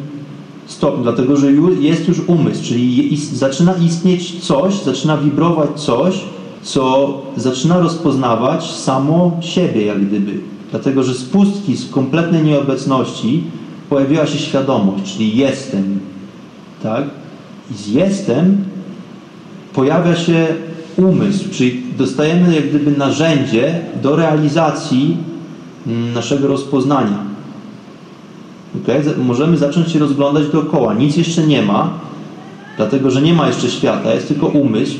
[0.66, 6.20] stopniu, dlatego że jest już umysł, czyli zaczyna istnieć coś, zaczyna wibrować coś,
[6.62, 10.32] co zaczyna rozpoznawać samo siebie, jak gdyby.
[10.70, 13.44] Dlatego, że z pustki, z kompletnej nieobecności
[13.90, 16.00] pojawiła się świadomość, czyli jestem.
[16.82, 17.04] Tak?
[17.70, 18.64] I z jestem
[19.72, 20.46] pojawia się
[20.97, 25.16] umysł, czyli dostajemy jak gdyby narzędzie do realizacji
[25.86, 27.18] mm, naszego rozpoznania.
[28.82, 29.03] Okay?
[29.24, 30.94] Możemy zacząć się rozglądać dookoła.
[30.94, 31.90] Nic jeszcze nie ma,
[32.76, 34.99] dlatego że nie ma jeszcze świata, jest tylko umysł,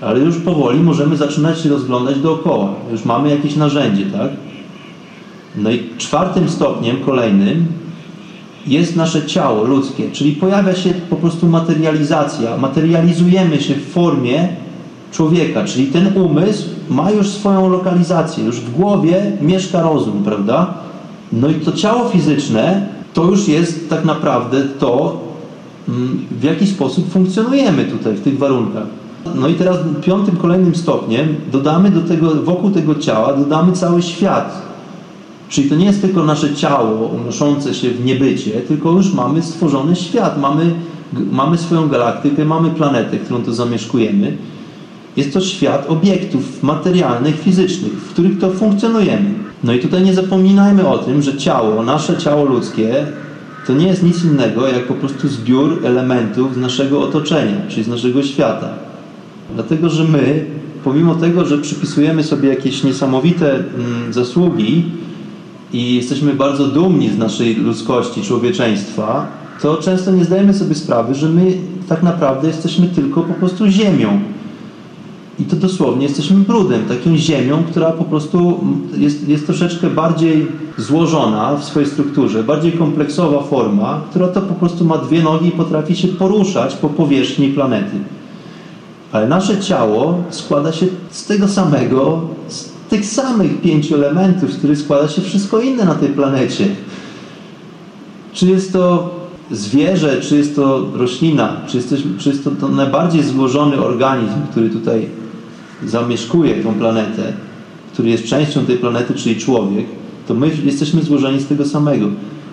[0.00, 2.74] ale już powoli możemy zaczynać się rozglądać dookoła.
[2.92, 4.30] Już mamy jakieś narzędzie, tak?
[5.56, 7.66] No i czwartym stopniem, kolejnym,
[8.66, 12.56] jest nasze ciało ludzkie, czyli pojawia się po prostu materializacja.
[12.56, 14.48] Materializujemy się w formie
[15.14, 20.74] człowieka, czyli ten umysł ma już swoją lokalizację, już w głowie mieszka rozum, prawda?
[21.32, 25.20] No i to ciało fizyczne to już jest tak naprawdę to,
[25.88, 28.86] mm, w jaki sposób funkcjonujemy tutaj w tych warunkach.
[29.34, 34.62] No i teraz piątym kolejnym stopniem dodamy do tego, wokół tego ciała dodamy cały świat.
[35.48, 39.96] Czyli to nie jest tylko nasze ciało unoszące się w niebycie, tylko już mamy stworzony
[39.96, 40.74] świat, mamy,
[41.32, 44.36] mamy swoją galaktykę, mamy planetę, którą to zamieszkujemy.
[45.16, 49.30] Jest to świat obiektów materialnych, fizycznych, w których to funkcjonujemy.
[49.64, 53.06] No i tutaj nie zapominajmy o tym, że ciało, nasze ciało ludzkie,
[53.66, 57.88] to nie jest nic innego jak po prostu zbiór elementów z naszego otoczenia, czyli z
[57.88, 58.68] naszego świata.
[59.54, 60.44] Dlatego, że my,
[60.84, 64.84] pomimo tego, że przypisujemy sobie jakieś niesamowite mm, zasługi
[65.72, 69.26] i jesteśmy bardzo dumni z naszej ludzkości, człowieczeństwa,
[69.62, 71.52] to często nie zdajemy sobie sprawy, że my
[71.88, 74.20] tak naprawdę jesteśmy tylko po prostu ziemią.
[75.38, 78.60] I to dosłownie jesteśmy brudem, taką ziemią, która po prostu
[78.96, 80.46] jest, jest troszeczkę bardziej
[80.78, 85.52] złożona w swojej strukturze, bardziej kompleksowa forma, która to po prostu ma dwie nogi i
[85.52, 87.96] potrafi się poruszać po powierzchni planety.
[89.12, 94.78] Ale nasze ciało składa się z tego samego, z tych samych pięciu elementów, z których
[94.78, 96.66] składa się wszystko inne na tej planecie.
[98.32, 99.10] Czy jest to
[99.50, 104.36] zwierzę, czy jest to roślina, czy jest to, czy jest to, to najbardziej złożony organizm,
[104.50, 105.08] który tutaj
[105.86, 107.32] zamieszkuje tą planetę,
[107.92, 109.86] który jest częścią tej planety, czyli człowiek,
[110.28, 112.06] to my jesteśmy złożeni z tego samego.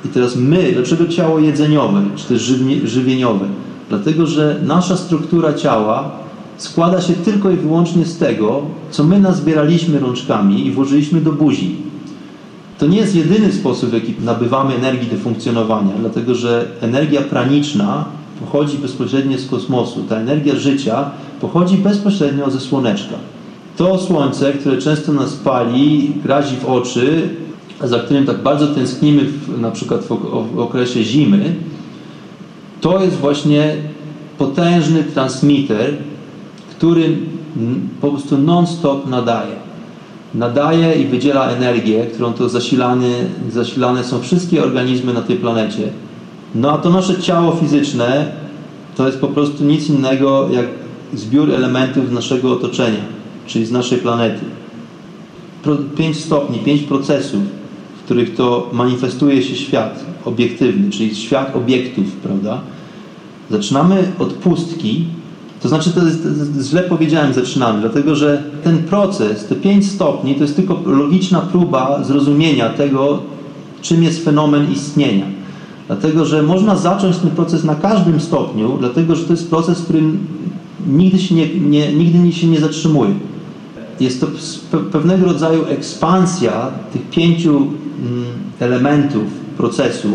[0.06, 2.42] I teraz my, dlaczego ciało jedzeniowe, czy też
[2.84, 3.46] żywieniowe?
[3.90, 6.12] Dlatego, że nasza struktura ciała
[6.58, 8.62] składa się tylko i wyłącznie z tego,
[8.92, 11.76] co my nazbieraliśmy rączkami i włożyliśmy do buzi.
[12.80, 18.06] To nie jest jedyny sposób, w jaki nabywamy energii do funkcjonowania, dlatego że energia praniczna
[18.46, 20.04] pochodzi bezpośrednio z kosmosu.
[20.10, 21.12] Ta energia życia
[21.42, 23.16] pochodzi bezpośrednio ze słoneczka.
[23.78, 27.30] To słońce, które często nas pali, razi w oczy,
[27.84, 30.06] za którym tak bardzo tęsknimy w, na przykład
[30.54, 31.56] w okresie zimy,
[32.82, 33.76] to jest właśnie
[34.38, 35.94] potężny transmitter,
[36.70, 37.18] który
[38.02, 39.56] po prostu non-stop nadaje.
[40.36, 43.10] Nadaje i wydziela energię, którą to zasilane,
[43.50, 45.89] zasilane są wszystkie organizmy na tej planecie.
[46.56, 48.32] No a to nasze ciało fizyczne
[48.95, 50.66] to jest po prostu nic innego jak
[51.14, 52.99] zbiór elementów z naszego otoczenia,
[53.47, 54.41] czyli z naszej planety.
[55.97, 57.41] Pięć stopni, pięć procesów,
[58.02, 62.62] w których to manifestuje się świat obiektywny, czyli świat obiektów, prawda?
[63.49, 65.06] Zaczynamy od pustki,
[65.62, 66.28] to znaczy, to jest,
[66.70, 72.04] źle powiedziałem, zaczynamy, dlatego że ten proces, te pięć stopni, to jest tylko logiczna próba
[72.04, 73.20] zrozumienia tego,
[73.82, 75.26] czym jest fenomen istnienia.
[75.92, 79.84] Dlatego, że można zacząć ten proces na każdym stopniu, dlatego, że to jest proces, w
[79.84, 80.28] którym
[80.88, 83.14] nigdy się nie, nie, nigdy się nie zatrzymuje.
[84.00, 84.28] Jest to
[84.92, 87.72] pewnego rodzaju ekspansja tych pięciu mm,
[88.60, 89.24] elementów
[89.58, 90.10] procesu,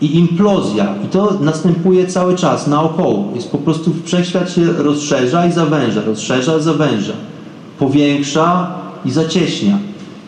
[0.00, 0.94] i implozja.
[1.04, 3.32] I to następuje cały czas naokoło.
[3.34, 7.12] Jest po prostu wszechświat się rozszerza i zawęża, rozszerza, zawęża.
[7.78, 8.74] Powiększa
[9.04, 9.78] i zacieśnia.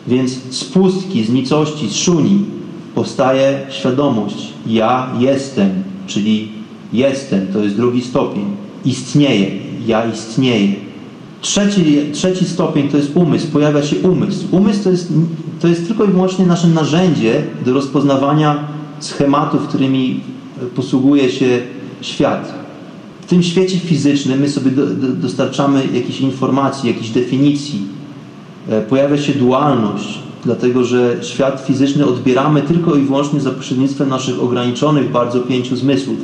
[0.07, 2.57] Więc z pustki, z nicości, z szuni
[2.97, 4.53] powstaje świadomość.
[4.67, 5.69] Ja jestem,
[6.07, 6.51] czyli
[6.93, 8.45] jestem, to jest drugi stopień.
[8.85, 9.51] Istnieje,
[9.87, 10.73] ja istnieję.
[11.41, 14.45] Trzeci, trzeci stopień to jest umysł, pojawia się umysł.
[14.51, 15.13] Umysł to jest,
[15.61, 18.67] to jest tylko i wyłącznie nasze narzędzie do rozpoznawania
[18.99, 20.19] schematów, którymi
[20.75, 21.59] posługuje się
[22.01, 22.53] świat.
[23.21, 27.81] W tym świecie fizycznym my sobie do, do, dostarczamy jakichś informacji, jakichś definicji.
[28.69, 34.43] E, pojawia się dualność, dlatego że świat fizyczny odbieramy tylko i wyłącznie za pośrednictwem naszych
[34.43, 36.17] ograniczonych bardzo pięciu zmysłów.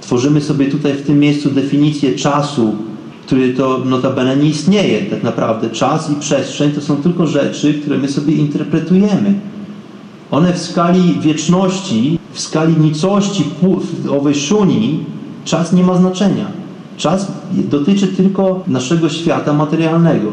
[0.00, 2.74] Tworzymy sobie tutaj w tym miejscu definicję czasu,
[3.26, 5.70] który to notabene nie istnieje tak naprawdę.
[5.70, 9.34] Czas i przestrzeń to są tylko rzeczy, które my sobie interpretujemy.
[10.30, 13.44] One w skali wieczności, w skali nicości
[14.10, 15.04] owej szuni,
[15.44, 16.46] czas nie ma znaczenia.
[16.96, 20.32] Czas dotyczy tylko naszego świata materialnego.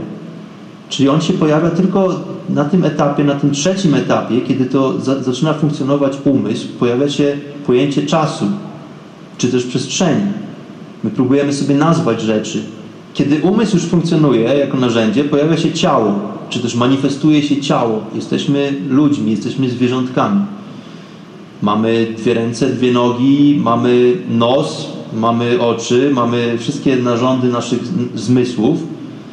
[0.89, 2.19] Czyli on się pojawia tylko
[2.49, 7.37] na tym etapie, na tym trzecim etapie, kiedy to za, zaczyna funkcjonować umysł, pojawia się
[7.67, 8.45] pojęcie czasu,
[9.37, 10.23] czy też przestrzeni.
[11.03, 12.63] My próbujemy sobie nazwać rzeczy.
[13.13, 16.13] Kiedy umysł już funkcjonuje jako narzędzie, pojawia się ciało,
[16.49, 18.01] czy też manifestuje się ciało.
[18.15, 20.41] Jesteśmy ludźmi, jesteśmy zwierzątkami.
[21.61, 27.79] Mamy dwie ręce, dwie nogi, mamy nos, mamy oczy, mamy wszystkie narządy naszych
[28.15, 28.83] zmysłów.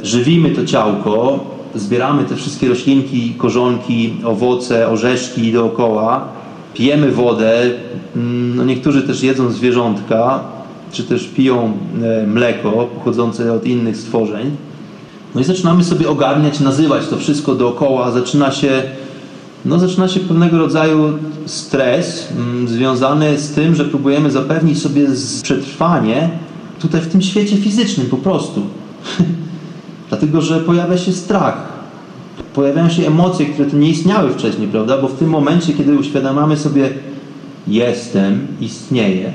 [0.06, 1.44] Żywimy to ciałko,
[1.74, 6.28] zbieramy te wszystkie roślinki, korzonki, owoce, orzeszki dookoła,
[6.74, 7.70] pijemy wodę,
[8.16, 10.40] mm, no niektórzy też jedzą zwierzątka,
[10.92, 14.50] czy też piją e, mleko pochodzące od innych stworzeń.
[15.34, 18.82] No i zaczynamy sobie ogarniać, nazywać to wszystko dookoła, zaczyna się
[19.64, 21.12] no zaczyna się pewnego rodzaju
[21.46, 25.06] stres mm, związany z tym, że próbujemy zapewnić sobie
[25.42, 26.30] przetrwanie
[26.80, 28.62] tutaj w tym świecie fizycznym po prostu.
[30.08, 31.68] Dlatego, że pojawia się strach,
[32.54, 35.02] pojawiają się emocje, które tu nie istniały wcześniej, prawda?
[35.02, 36.90] Bo w tym momencie, kiedy uświadamiamy sobie
[37.66, 39.32] jestem, istnieję,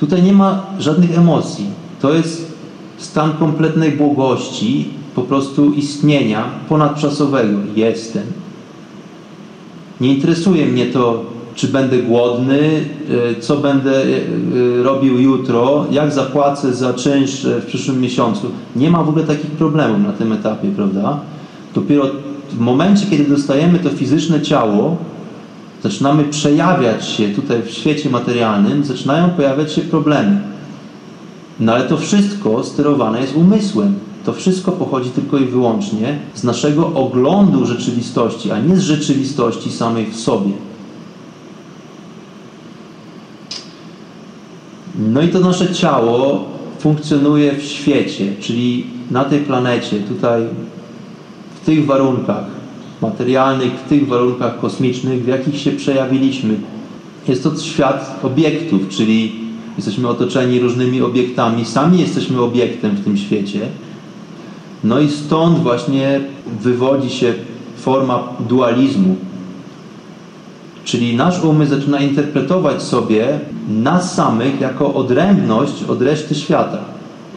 [0.00, 1.66] tutaj nie ma żadnych emocji.
[2.00, 2.52] To jest
[2.98, 7.58] stan kompletnej błogości, po prostu istnienia ponadczasowego.
[7.76, 8.22] Jestem.
[10.00, 11.24] Nie interesuje mnie to,
[11.56, 12.84] czy będę głodny,
[13.38, 18.50] e, co będę e, e, robił jutro, jak zapłacę za czynsz w przyszłym miesiącu.
[18.76, 21.20] Nie ma w ogóle takich problemów na tym etapie, prawda?
[21.74, 22.06] Dopiero
[22.50, 24.96] w momencie, kiedy dostajemy to fizyczne ciało,
[25.82, 30.40] zaczynamy przejawiać się tutaj w świecie materialnym, zaczynają pojawiać się problemy.
[31.60, 33.94] No ale to wszystko sterowane jest umysłem.
[34.24, 40.06] To wszystko pochodzi tylko i wyłącznie z naszego oglądu rzeczywistości, a nie z rzeczywistości samej
[40.06, 40.52] w sobie.
[44.98, 46.44] No i to nasze ciało
[46.78, 50.42] funkcjonuje w świecie, czyli na tej planecie, tutaj
[51.62, 52.44] w tych warunkach
[53.02, 56.54] materialnych, w tych warunkach kosmicznych, w jakich się przejawiliśmy.
[57.28, 59.32] Jest to świat obiektów, czyli
[59.76, 63.60] jesteśmy otoczeni różnymi obiektami, sami jesteśmy obiektem w tym świecie.
[64.84, 66.20] No i stąd właśnie
[66.62, 67.34] wywodzi się
[67.76, 69.16] forma dualizmu.
[70.84, 76.78] Czyli nasz umysł zaczyna interpretować sobie nas samych jako odrębność od reszty świata.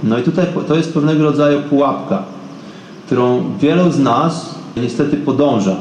[0.04, 2.24] No i tutaj to jest pewnego rodzaju pułapka,
[3.06, 5.76] którą wielu z nas niestety podąża.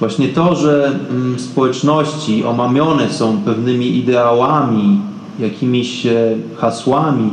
[0.00, 5.00] Właśnie to, że mm, społeczności omamione są pewnymi ideałami,
[5.38, 7.30] jakimiś e, hasłami,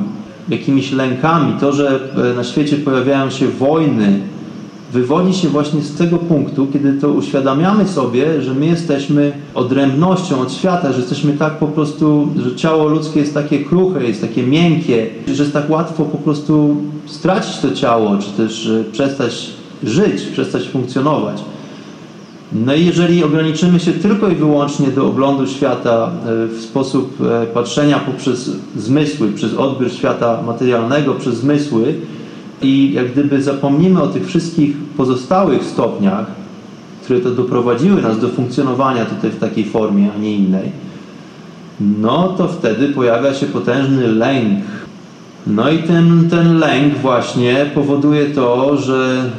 [0.50, 2.00] jakimiś lękami, to, że
[2.32, 4.20] e, na świecie pojawiają się wojny,
[4.96, 10.54] wywodzi się właśnie z tego punktu, kiedy to uświadamiamy sobie, że my jesteśmy odrębnością od
[10.54, 15.08] świata, że jesteśmy tak po prostu, że ciało ludzkie jest takie kruche, jest takie miękkie,
[15.28, 16.76] że jest tak łatwo po prostu
[17.06, 19.50] stracić to ciało, czy też e, przestać
[19.84, 21.44] żyć, przestać funkcjonować.
[22.54, 27.46] No i jeżeli ograniczymy się tylko i wyłącznie do oglądu świata e, w sposób e,
[27.46, 31.94] patrzenia poprzez zmysły, przez odbiór świata materialnego, przez zmysły
[32.62, 36.26] i jak gdyby zapomnimy o tych wszystkich pozostałych stopniach,
[37.04, 40.72] które to doprowadziły nas do funkcjonowania tutaj w takiej formie, a nie innej,
[41.80, 44.60] no to wtedy pojawia się potężny lęk
[45.48, 49.32] no i ten, ten lęk właśnie powoduje to, że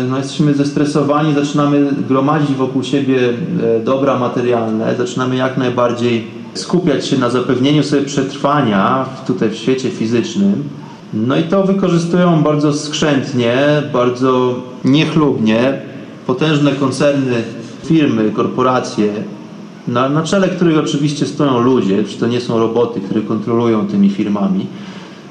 [0.00, 7.06] e, no, jesteśmy zestresowani, zaczynamy gromadzić wokół siebie e, dobra materialne, zaczynamy jak najbardziej skupiać
[7.06, 10.62] się na zapewnieniu sobie przetrwania tutaj w świecie fizycznym.
[11.14, 13.56] No i to wykorzystują bardzo skrzętnie,
[13.92, 14.54] bardzo
[14.84, 15.80] niechlubnie
[16.26, 17.42] potężne koncerny,
[17.84, 19.12] firmy, korporacje,
[19.88, 24.10] na, na czele których oczywiście stoją ludzie, czy to nie są roboty, które kontrolują tymi
[24.10, 24.66] firmami.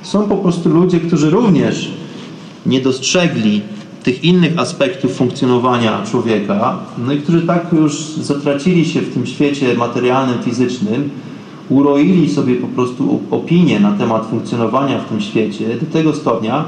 [0.02, 1.92] Są po prostu ludzie, którzy również
[2.66, 3.62] nie dostrzegli
[4.04, 9.74] tych innych aspektów funkcjonowania człowieka, no i którzy tak już zatracili się w tym świecie
[9.74, 11.10] materialnym, fizycznym,
[11.72, 16.66] uroili sobie po prostu opinię na temat funkcjonowania w tym świecie do tego stopnia,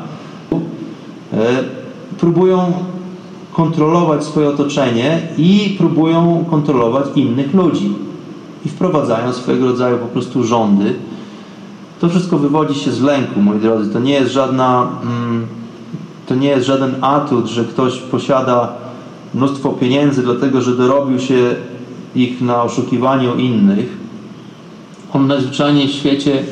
[1.34, 1.38] e,
[2.20, 2.74] próbują
[3.54, 7.96] kontrolować swoje otoczenie i próbują kontrolować innych ludzi.
[8.66, 10.94] I wprowadzają swego rodzaju po prostu rządy,
[12.02, 13.94] to wszystko wywodzi się z lęku, moi drodzy.
[13.94, 15.48] To nie jest żadna, mm,
[16.28, 18.74] to nie jest żaden atut, że ktoś posiada
[19.34, 21.56] mnóstwo pieniędzy, dlatego że dorobił się
[22.16, 24.03] ich na oszukiwaniu innych.
[25.14, 26.44] On najzwyczajniej w świecie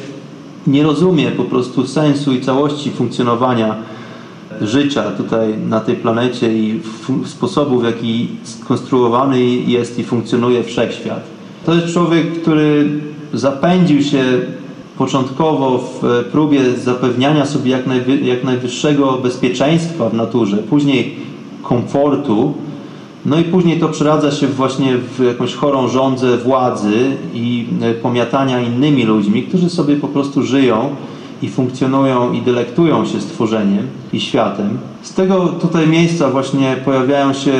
[0.68, 3.76] nie rozumie po prostu sensu i całości funkcjonowania
[4.62, 6.80] życia tutaj na tej planecie i
[7.26, 11.24] sposobu, w jaki skonstruowany jest i funkcjonuje wszechświat.
[11.66, 12.90] To jest człowiek, który
[13.34, 14.24] zapędził się
[14.98, 21.16] początkowo w próbie zapewniania sobie jak, najwy, jak najwyższego bezpieczeństwa w naturze, później
[21.64, 22.54] komfortu,
[23.26, 28.62] no i później to przeradza się właśnie w jakąś chorą rządzę władzy i e, pomiatania
[28.62, 30.96] innymi ludźmi, którzy sobie po prostu żyją
[31.42, 34.78] i funkcjonują i delektują się stworzeniem i światem.
[35.02, 37.52] Z tego tutaj miejsca właśnie pojawiają się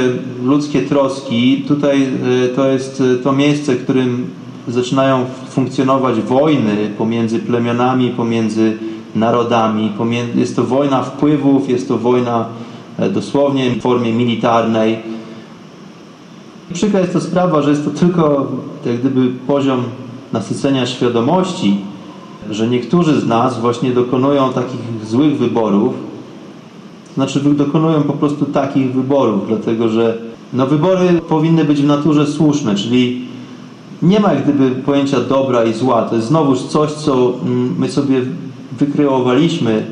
[0.44, 1.64] ludzkie troski.
[1.68, 4.28] Tutaj e, to jest to miejsce, w którym
[4.68, 8.78] zaczynają funkcjonować wojny pomiędzy plemionami, pomiędzy
[9.16, 9.92] narodami.
[10.36, 12.46] Jest to wojna wpływów, jest to wojna
[13.00, 14.98] e, dosłownie w formie militarnej.
[16.74, 18.48] Przykra jest to sprawa, że jest to tylko
[18.86, 19.84] jak gdyby poziom
[20.34, 21.78] nasycenia świadomości,
[22.50, 25.94] że niektórzy z nas właśnie dokonują takich złych wyborów,
[27.14, 30.18] znaczy dokonują po prostu takich wyborów, dlatego że
[30.54, 33.22] no wybory powinny być w naturze słuszne, czyli
[34.02, 36.02] nie ma jak gdyby pojęcia dobra i zła.
[36.02, 38.22] To jest znowuż coś, co mm, my sobie
[38.80, 39.86] wykreowaliśmy,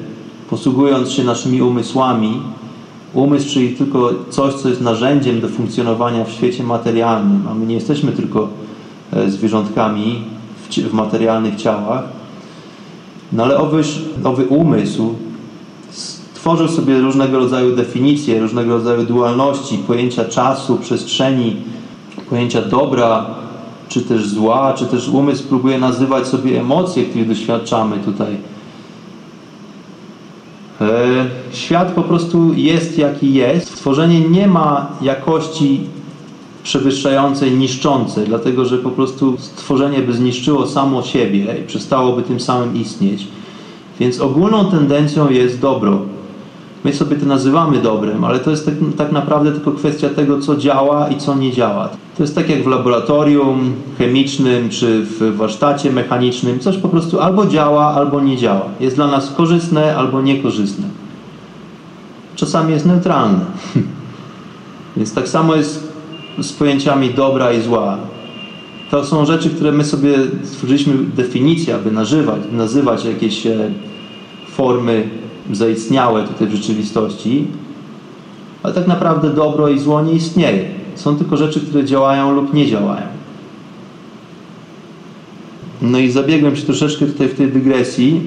[0.50, 2.42] posługując się naszymi umysłami.
[3.14, 7.76] Umysł, czyli tylko coś, co jest narzędziem do funkcjonowania w świecie materialnym, a my nie
[7.76, 8.48] jesteśmy tylko
[9.14, 10.24] e, zwierzątkami
[10.70, 12.04] w, materialnych ciałach.
[13.34, 13.82] No ale owy,
[14.24, 15.16] owy umysł
[15.92, 21.56] stworzył sobie różnego rodzaju definicje, różnego rodzaju dualności, pojęcia czasu, przestrzeni,
[22.30, 23.26] pojęcia dobra,
[23.88, 28.38] czy też zła, czy też umysł próbuje nazywać sobie emocje, których doświadczamy tutaj.
[30.82, 33.68] E, świat po prostu jest jaki jest.
[33.68, 35.82] Stworzenie nie ma jakości
[36.64, 42.76] przewyższającej niszczącej, dlatego że po prostu stworzenie by zniszczyło samo siebie i przestałoby tym samym
[42.76, 43.28] istnieć.
[44.00, 46.00] Więc ogólną tendencją jest dobro.
[46.84, 50.58] My sobie to nazywamy dobrem, ale to jest tak, tak, naprawdę tylko kwestia tego, co
[50.58, 51.90] działa i co nie działa.
[52.18, 56.60] To jest tak jak w laboratorium chemicznym czy w warsztacie mechanicznym.
[56.60, 58.66] Coś po prostu albo działa, albo nie działa.
[58.80, 60.86] Jest dla nas korzystne albo niekorzystne.
[62.36, 63.40] Czasami jest neutralne.
[64.98, 65.94] Więc tak samo jest
[66.40, 67.98] z pojęciami dobra i zła.
[68.92, 73.72] To są rzeczy, które my sobie stworzyliśmy definicję, aby nazywać, nazywać jakieś e,
[74.52, 75.10] formy
[75.52, 77.48] zaistniałe tutaj w rzeczywistości,
[78.64, 80.66] ale tak naprawdę dobro i zło nie istnieje.
[80.96, 83.08] Są tylko rzeczy, które działają lub nie działają.
[85.82, 88.22] No i zabiegłem się troszeczkę tutaj w tej dygresji.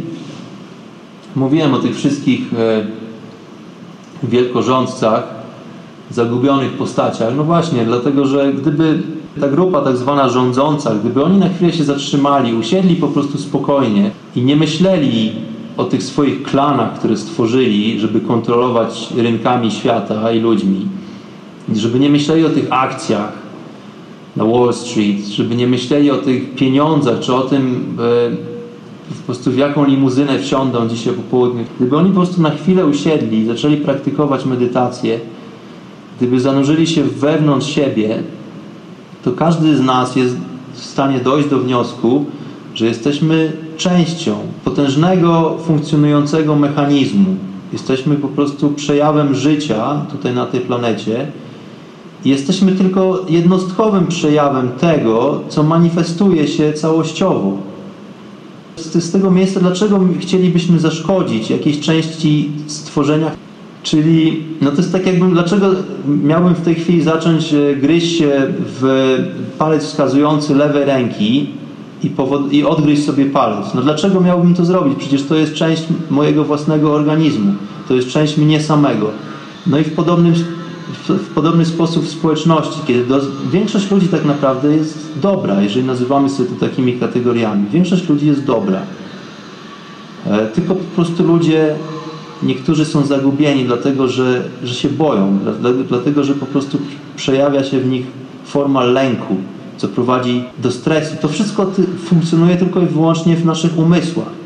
[1.37, 2.87] Mówiłem o tych wszystkich e,
[4.23, 5.43] wielkorządcach,
[6.11, 7.37] zagubionych postaciach.
[7.37, 9.03] No właśnie, dlatego że gdyby
[9.41, 14.11] ta grupa tak zwana rządząca, gdyby oni na chwilę się zatrzymali, usiedli po prostu spokojnie
[14.37, 15.33] i nie myśleli
[15.77, 20.87] o tych swoich klanach, które stworzyli, żeby kontrolować rynkami świata i ludźmi,
[21.75, 23.33] żeby nie myśleli o tych akcjach
[24.37, 29.51] na Wall Street, żeby nie myśleli o tych pieniądzach, czy o tym e, po prostu
[29.51, 31.65] w jaką limuzynę wsiądą dzisiaj po południu.
[31.81, 35.21] Gdyby oni po prostu na chwilę usiedli i zaczęli praktykować medytację,
[36.19, 38.23] gdyby zanurzyli się wewnątrz siebie,
[39.25, 40.37] to każdy z nas jest
[40.73, 42.25] w stanie dojść do wniosku,
[42.75, 47.37] że jesteśmy częścią potężnego, funkcjonującego mechanizmu.
[47.73, 51.27] Jesteśmy po prostu przejawem życia tutaj na tej planecie.
[52.25, 57.59] Jesteśmy tylko jednostkowym przejawem tego, co manifestuje się całościowo.
[58.77, 63.31] Z, tego miejsca, dlaczego chcielibyśmy zaszkodzić jakiejś części stworzenia?
[63.83, 65.71] Czyli, no to jest tak jakbym, dlaczego
[66.25, 68.31] miałbym w tej chwili zacząć e, gryźć się
[68.81, 69.17] w
[69.59, 71.47] palec wskazujący lewej ręki,
[72.03, 72.11] i,
[72.57, 73.75] i odgryźć sobie palec.
[73.75, 74.99] No dlaczego miałbym to zrobić?
[74.99, 77.53] Przecież to jest część mojego własnego organizmu.
[77.89, 79.11] To jest część mnie samego.
[79.67, 80.35] No i w podobnym,
[81.09, 83.21] w podobny sposób w społeczności, kiedy do,
[83.53, 87.67] większość ludzi tak naprawdę jest dobra, jeżeli nazywamy sobie to takimi kategoriami.
[87.73, 88.83] Większość ludzi jest dobra.
[90.27, 91.75] E, tylko po prostu ludzie,
[92.43, 95.39] niektórzy są zagubieni, dlatego że, że się boją,
[95.89, 96.79] dlatego że po prostu
[97.17, 98.07] przejawia się w nich
[98.45, 99.37] forma lęku
[99.77, 101.17] co prowadzi do stresu.
[101.21, 101.67] To wszystko
[102.05, 104.43] funkcjonuje tylko i wyłącznie w naszych umysłach.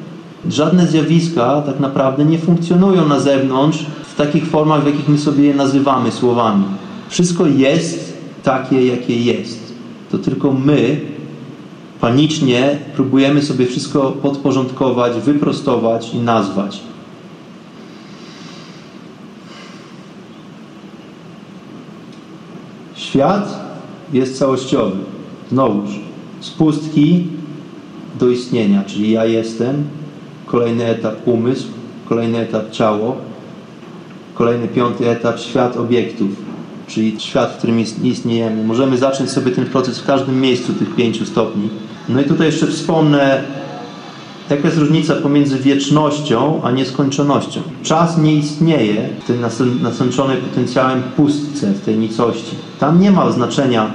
[0.49, 5.45] Żadne zjawiska tak naprawdę nie funkcjonują na zewnątrz w takich formach, w jakich my sobie
[5.45, 6.65] je nazywamy słowami.
[7.09, 9.73] Wszystko jest takie, jakie jest.
[10.11, 11.01] To tylko my
[12.01, 16.81] panicznie próbujemy sobie wszystko podporządkować, wyprostować i nazwać.
[22.95, 23.67] Świat
[24.13, 25.16] jest całościowy.
[25.51, 25.91] Znowuż,
[26.41, 27.27] z pustki
[28.19, 29.85] do istnienia, czyli ja jestem,
[30.47, 31.69] kolejny etap umysł,
[32.09, 33.17] kolejny etap ciało,
[34.35, 36.29] kolejny piąty etap świat obiektów,
[36.87, 38.65] czyli świat, w którym istniejemy.
[38.65, 41.69] Możemy zacząć sobie ten proces w każdym miejscu tych pięciu stopni.
[42.09, 43.43] No i tutaj jeszcze wspomnę,
[44.51, 47.61] jaka jest różnica pomiędzy wiecznością a nieskończonością.
[47.83, 49.37] Czas nie istnieje w tej
[49.83, 52.57] nasączonej potencjałem pustce, w tej nicości.
[52.81, 53.93] Tam nie ma znaczenia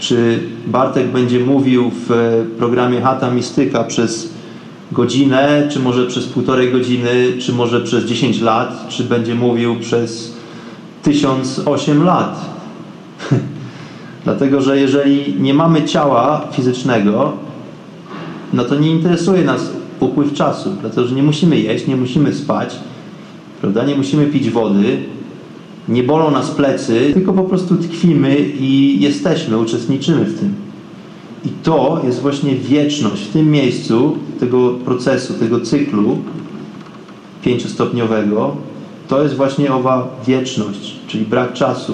[0.00, 2.10] czy Bartek będzie mówił w
[2.58, 4.32] programie Hata Mistyka przez
[4.92, 10.32] godzinę, czy może przez półtorej godziny, czy może przez 10 lat, czy będzie mówił przez
[11.02, 12.40] 1008 lat.
[14.24, 17.32] Dlatego, że jeżeli nie mamy ciała fizycznego,
[18.52, 19.70] no to nie interesuje nas
[20.00, 22.76] upływ czasu, dlatego że nie musimy jeść, nie musimy spać,
[23.60, 23.84] prawda?
[23.84, 24.98] nie musimy pić wody,
[25.90, 30.54] Nie bolą nas plecy, tylko po prostu tkwimy i jesteśmy, uczestniczymy w tym.
[31.44, 33.22] I to jest właśnie wieczność.
[33.22, 36.18] W tym miejscu tego procesu, tego cyklu
[37.42, 38.56] pięciostopniowego,
[39.08, 41.92] to jest właśnie owa wieczność, czyli brak czasu.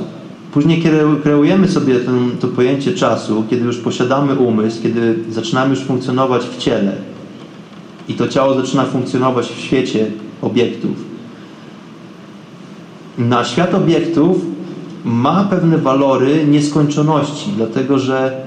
[0.53, 5.85] Później, kiedy kreujemy sobie ten, to pojęcie czasu, kiedy już posiadamy umysł, kiedy zaczynamy już
[5.85, 6.93] funkcjonować w ciele
[8.09, 10.07] i to ciało zaczyna funkcjonować w świecie
[10.43, 11.16] obiektów,
[13.19, 14.37] na świat obiektów
[15.05, 18.47] ma pewne walory nieskończoności, dlatego że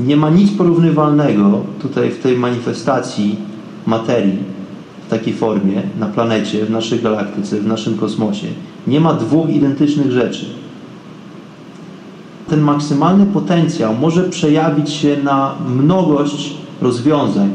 [0.00, 3.36] nie ma nic porównywalnego tutaj w tej manifestacji
[3.86, 4.38] materii
[5.06, 8.46] w takiej formie na planecie, w naszej galaktyce, w naszym kosmosie.
[8.86, 10.46] Nie ma dwóch identycznych rzeczy.
[12.48, 17.50] Ten maksymalny potencjał może przejawić się na mnogość rozwiązań.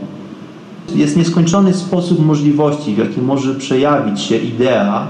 [0.96, 5.08] Jest nieskończony sposób możliwości, w jaki może przejawić się idea,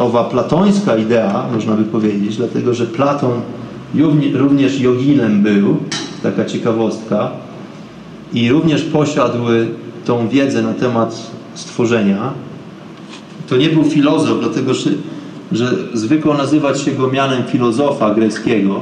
[0.00, 3.40] owa platońska idea, można by powiedzieć, dlatego że Platon
[4.34, 5.76] również joginem był,
[6.22, 7.30] taka ciekawostka,
[8.32, 9.38] i również posiadł
[10.04, 12.32] tą wiedzę na temat stworzenia.
[13.48, 14.90] To nie był filozof, dlatego że,
[15.52, 18.80] że zwykło nazywać się go mianem filozofa greckiego.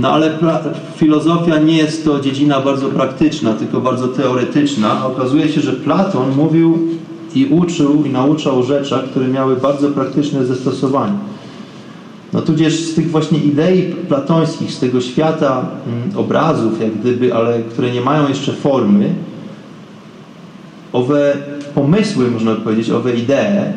[0.00, 0.38] No ale
[0.96, 5.06] filozofia nie jest to dziedzina bardzo praktyczna, tylko bardzo teoretyczna.
[5.06, 6.78] Okazuje się, że Platon mówił
[7.34, 11.18] i uczył i nauczał rzeczach, które miały bardzo praktyczne zastosowanie.
[12.32, 17.62] No tudzież z tych właśnie idei platońskich, z tego świata mm, obrazów, jak gdyby, ale
[17.62, 19.14] które nie mają jeszcze formy,
[20.92, 21.36] owe
[21.74, 23.72] pomysły, można powiedzieć, owe idee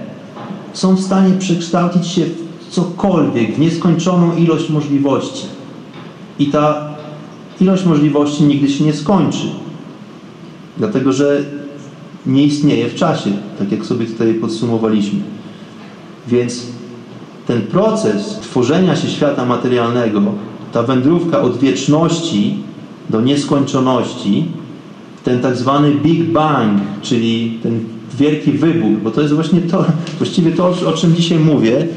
[0.73, 5.45] są w stanie przekształcić się w cokolwiek, w nieskończoną ilość możliwości.
[6.39, 6.95] I ta
[7.61, 9.47] ilość możliwości nigdy się nie skończy.
[10.77, 11.43] Dlatego, że
[12.27, 15.19] nie istnieje w czasie, tak jak sobie tutaj podsumowaliśmy.
[16.27, 16.67] Więc
[17.47, 20.21] ten proces tworzenia się świata materialnego,
[20.71, 22.57] ta wędrówka od wieczności
[23.09, 24.45] do nieskończoności,
[25.23, 27.79] ten tak zwany Big Bang, czyli ten
[28.17, 29.85] wielki wybuch, bo to jest właśnie to,
[30.19, 31.87] właściwie to, o czym dzisiaj mówię,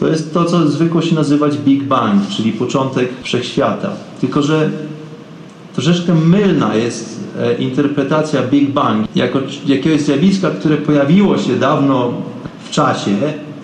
[0.00, 3.90] to jest to, co zwykło się nazywać Big Bang, czyli początek wszechświata.
[4.20, 4.70] Tylko, że
[5.74, 12.12] troszeczkę mylna jest e, interpretacja Big Bang jako jakiegoś zjawiska, które pojawiło się dawno
[12.64, 13.10] w czasie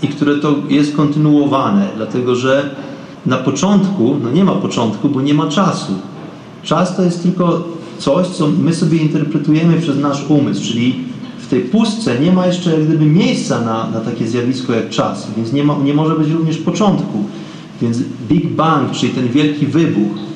[0.02, 2.74] i które to jest kontynuowane, dlatego że
[3.26, 5.92] na początku, no nie ma początku, bo nie ma czasu.
[6.62, 7.64] Czas to jest tylko
[7.98, 10.94] coś, co my sobie interpretujemy przez nasz umysł, czyli
[11.38, 15.28] w tej pustce nie ma jeszcze jak gdyby miejsca na, na takie zjawisko jak czas,
[15.36, 17.24] więc nie, ma, nie może być również początku.
[17.82, 17.98] Więc
[18.28, 20.29] Big Bang, czyli ten wielki wybuch,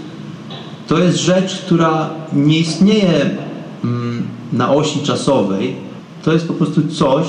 [0.88, 3.30] to jest rzecz, która nie istnieje
[3.84, 4.22] mm,
[4.52, 5.76] na osi czasowej.
[6.22, 7.26] To jest po prostu coś,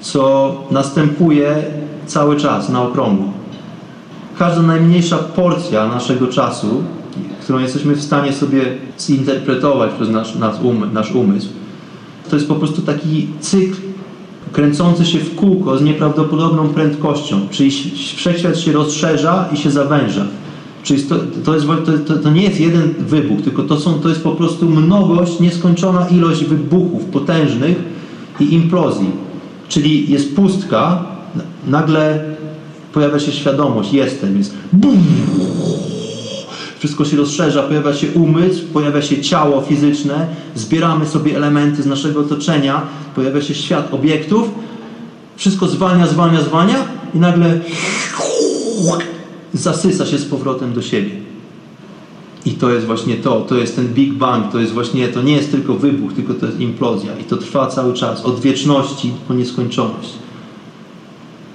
[0.00, 1.64] co następuje
[2.06, 3.26] cały czas na okrągło.
[4.38, 6.82] Każda najmniejsza porcja naszego czasu,
[7.42, 8.62] którą jesteśmy w stanie sobie
[9.00, 11.48] zinterpretować przez nasz, nasz, um, nasz umysł,
[12.30, 13.76] to jest po prostu taki cykl
[14.52, 17.40] kręcący się w kółko z nieprawdopodobną prędkością.
[17.50, 17.70] Czyli
[18.16, 20.26] wszechświat się rozszerza i się zawęża.
[20.82, 21.66] Czyli to, to, jest,
[22.06, 26.08] to, to, nie jest jeden wybuch, tylko to, są, to jest po prostu mnogość, nieskończona
[26.08, 27.76] ilość wybuchów potężnych
[28.40, 29.10] i implozji.
[29.68, 31.04] Czyli jest pustka,
[31.66, 32.24] nagle
[32.92, 35.04] pojawia się świadomość, jestem, jest bum,
[36.78, 42.20] wszystko się rozszerza, pojawia się umysł, pojawia się ciało fizyczne, zbieramy sobie elementy z naszego
[42.20, 42.82] otoczenia,
[43.14, 44.50] pojawia się świat obiektów,
[45.36, 47.60] wszystko zwalnia, zwalnia, zwalnia i nagle
[49.52, 51.10] zasysa się z powrotem do siebie.
[52.46, 55.32] I to jest właśnie to, to jest ten Big Bang, to jest właśnie, to nie
[55.32, 57.18] jest tylko wybuch, tylko to jest implozja.
[57.18, 60.10] I to trwa cały czas, od wieczności po nieskończoność.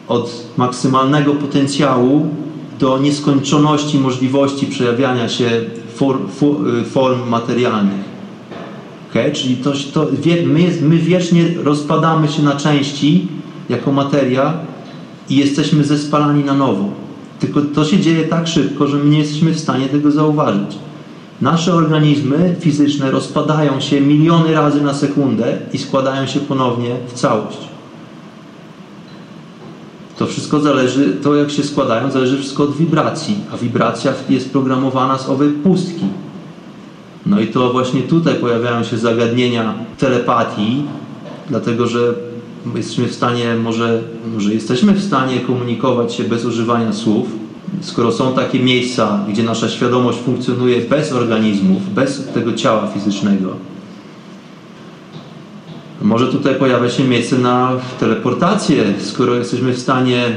[0.08, 2.28] Od maksymalnego potencjału
[2.80, 5.50] do nieskończoności możliwości przejawiania się
[5.96, 6.28] form,
[6.92, 8.04] form materialnych.
[9.10, 9.32] Okay?
[9.32, 10.08] Czyli to, to,
[10.46, 13.28] my, my wiecznie rozpadamy się na części
[13.70, 14.54] jako materia
[15.30, 17.03] i jesteśmy zespalani na nowo.
[17.44, 20.78] Tylko to się dzieje tak szybko, że my nie jesteśmy w stanie tego zauważyć.
[21.42, 27.58] Nasze organizmy fizyczne rozpadają się miliony razy na sekundę i składają się ponownie w całość.
[30.18, 35.18] To wszystko zależy, to jak się składają, zależy wszystko od wibracji, a wibracja jest programowana
[35.18, 36.06] z owej pustki.
[37.26, 40.84] No i to właśnie tutaj pojawiają się zagadnienia telepatii,
[41.50, 42.14] dlatego że
[42.76, 44.02] jesteśmy w stanie, może,
[44.34, 47.28] może jesteśmy w stanie komunikować się bez używania słów,
[47.82, 53.54] skoro są takie miejsca, gdzie nasza świadomość funkcjonuje bez organizmów, bez tego ciała fizycznego.
[56.02, 60.36] Może tutaj pojawia się miejsce na teleportację, skoro jesteśmy w stanie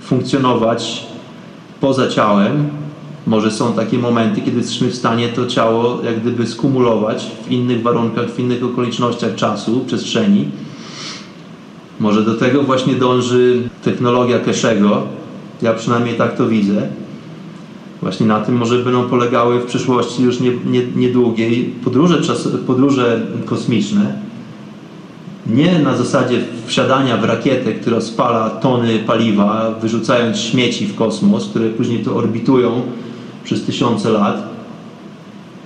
[0.00, 1.06] funkcjonować
[1.80, 2.68] poza ciałem.
[3.26, 7.82] Może są takie momenty, kiedy jesteśmy w stanie to ciało jak gdyby skumulować w innych
[7.82, 10.48] warunkach, w innych okolicznościach czasu, przestrzeni.
[12.00, 15.02] Może do tego właśnie dąży technologia Keszego.
[15.62, 16.88] Ja przynajmniej tak to widzę.
[18.02, 21.08] Właśnie na tym może będą polegały w przyszłości już nie, nie,
[21.84, 22.18] podróże,
[22.66, 24.28] podróże kosmiczne.
[25.46, 31.68] Nie na zasadzie wsiadania w rakietę, która spala tony paliwa, wyrzucając śmieci w kosmos, które
[31.68, 32.82] później to orbitują
[33.44, 34.48] przez tysiące lat,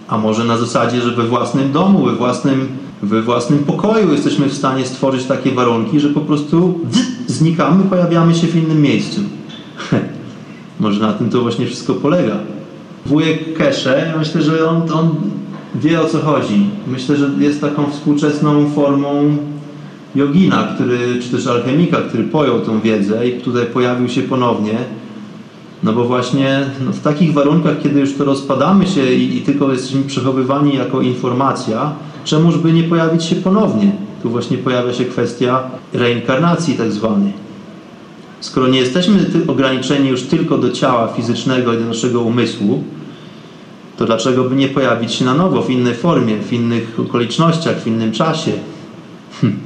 [0.08, 2.68] a może na zasadzie, że we własnym domu, we własnym,
[3.02, 6.80] we własnym pokoju jesteśmy w stanie stworzyć takie warunki, że po prostu
[7.26, 9.20] znikamy, pojawiamy się w innym miejscu.
[10.80, 12.36] może na tym to właśnie wszystko polega.
[13.06, 15.14] Wujek Kesze, myślę, że on, on
[15.74, 16.66] wie o co chodzi.
[16.86, 19.36] Myślę, że jest taką współczesną formą
[20.14, 24.78] jogina, który, czy też alchemika, który pojął tą wiedzę i tutaj pojawił się ponownie.
[25.82, 29.72] No bo właśnie no w takich warunkach, kiedy już to rozpadamy się i, i, tylko
[29.72, 31.92] jesteśmy przechowywani jako informacja,
[32.24, 33.92] czemuż by nie pojawić się ponownie?
[34.22, 35.62] Tu właśnie pojawia się kwestia
[35.92, 37.32] reinkarnacji tak zwanej.
[38.40, 42.84] Skoro nie jesteśmy ograniczeni już tylko do ciała fizycznego i do naszego umysłu,
[43.96, 47.86] to dlaczego by nie pojawić się na nowo w innej formie, w innych okolicznościach, w
[47.86, 48.52] innym czasie?
[49.40, 49.58] Hm.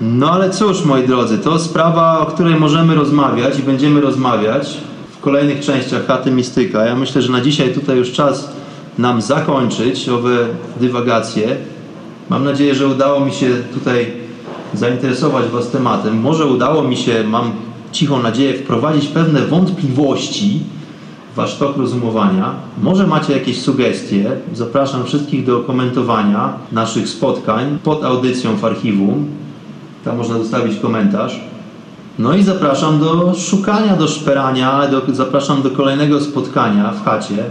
[0.00, 4.78] No ale cóż, moi drodzy, to sprawa, o której możemy rozmawiać i będziemy rozmawiać
[5.10, 6.84] w kolejnych częściach Chaty Mistyka.
[6.84, 8.52] Ja myślę, że na dzisiaj tutaj już czas
[8.98, 10.36] nam zakończyć owe
[10.80, 11.56] dywagacje.
[12.30, 14.12] Mam nadzieję, że udało mi się tutaj
[14.74, 16.20] zainteresować Was tematem.
[16.20, 17.52] Może udało mi się, mam
[17.92, 20.60] cichą nadzieję, wprowadzić pewne wątpliwości
[21.32, 22.54] w Wasz tok rozumowania.
[22.82, 24.30] Może macie jakieś sugestie.
[24.52, 29.26] Zapraszam wszystkich do komentowania naszych spotkań pod audycją w archiwum.
[30.04, 31.40] Tam można zostawić komentarz.
[32.18, 37.44] No i zapraszam do szukania, do szperania, do, zapraszam do kolejnego spotkania w chacie,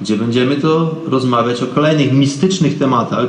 [0.00, 3.28] gdzie będziemy to rozmawiać o kolejnych mistycznych tematach.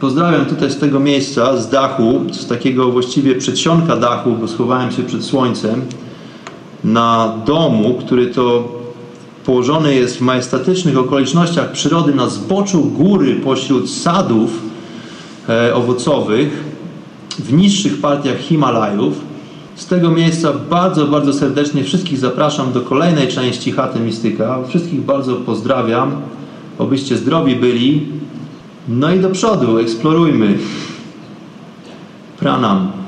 [0.00, 5.02] Pozdrawiam tutaj z tego miejsca, z dachu, z takiego właściwie przedsionka dachu, bo schowałem się
[5.02, 5.82] przed słońcem,
[6.84, 8.68] na domu, który to
[9.44, 14.50] położony jest w majestatycznych okolicznościach przyrody na zboczu góry pośród sadów
[15.48, 16.64] e, owocowych
[17.38, 19.31] w niższych partiach Himalajów.
[19.76, 24.58] Z tego miejsca bardzo, bardzo serdecznie wszystkich zapraszam do kolejnej części Chaty Mistyka.
[24.68, 26.12] Wszystkich bardzo pozdrawiam,
[26.78, 28.06] obyście zdrowi byli.
[28.88, 30.58] No i do przodu, eksplorujmy.
[32.38, 33.01] Pranam.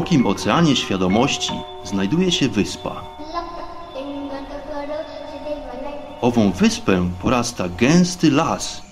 [0.00, 1.52] Szerokim oceanie świadomości
[1.84, 3.02] znajduje się wyspa.
[6.20, 8.82] Ową wyspę porasta gęsty las.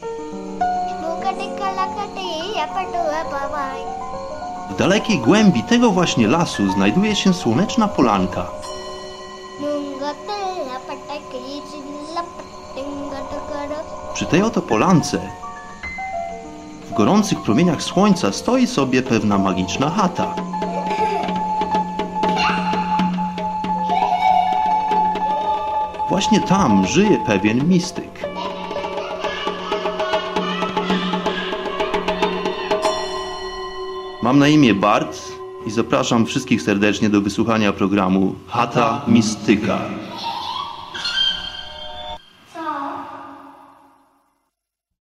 [4.71, 8.47] W dalekiej głębi tego właśnie lasu znajduje się słoneczna polanka.
[14.15, 15.21] Przy tej oto polance
[16.91, 20.35] w gorących promieniach słońca stoi sobie pewna magiczna chata.
[26.09, 28.29] Właśnie tam żyje pewien mistyk.
[34.23, 35.23] Mam na imię Bart
[35.67, 39.79] i zapraszam wszystkich serdecznie do wysłuchania programu Hata Mistyka.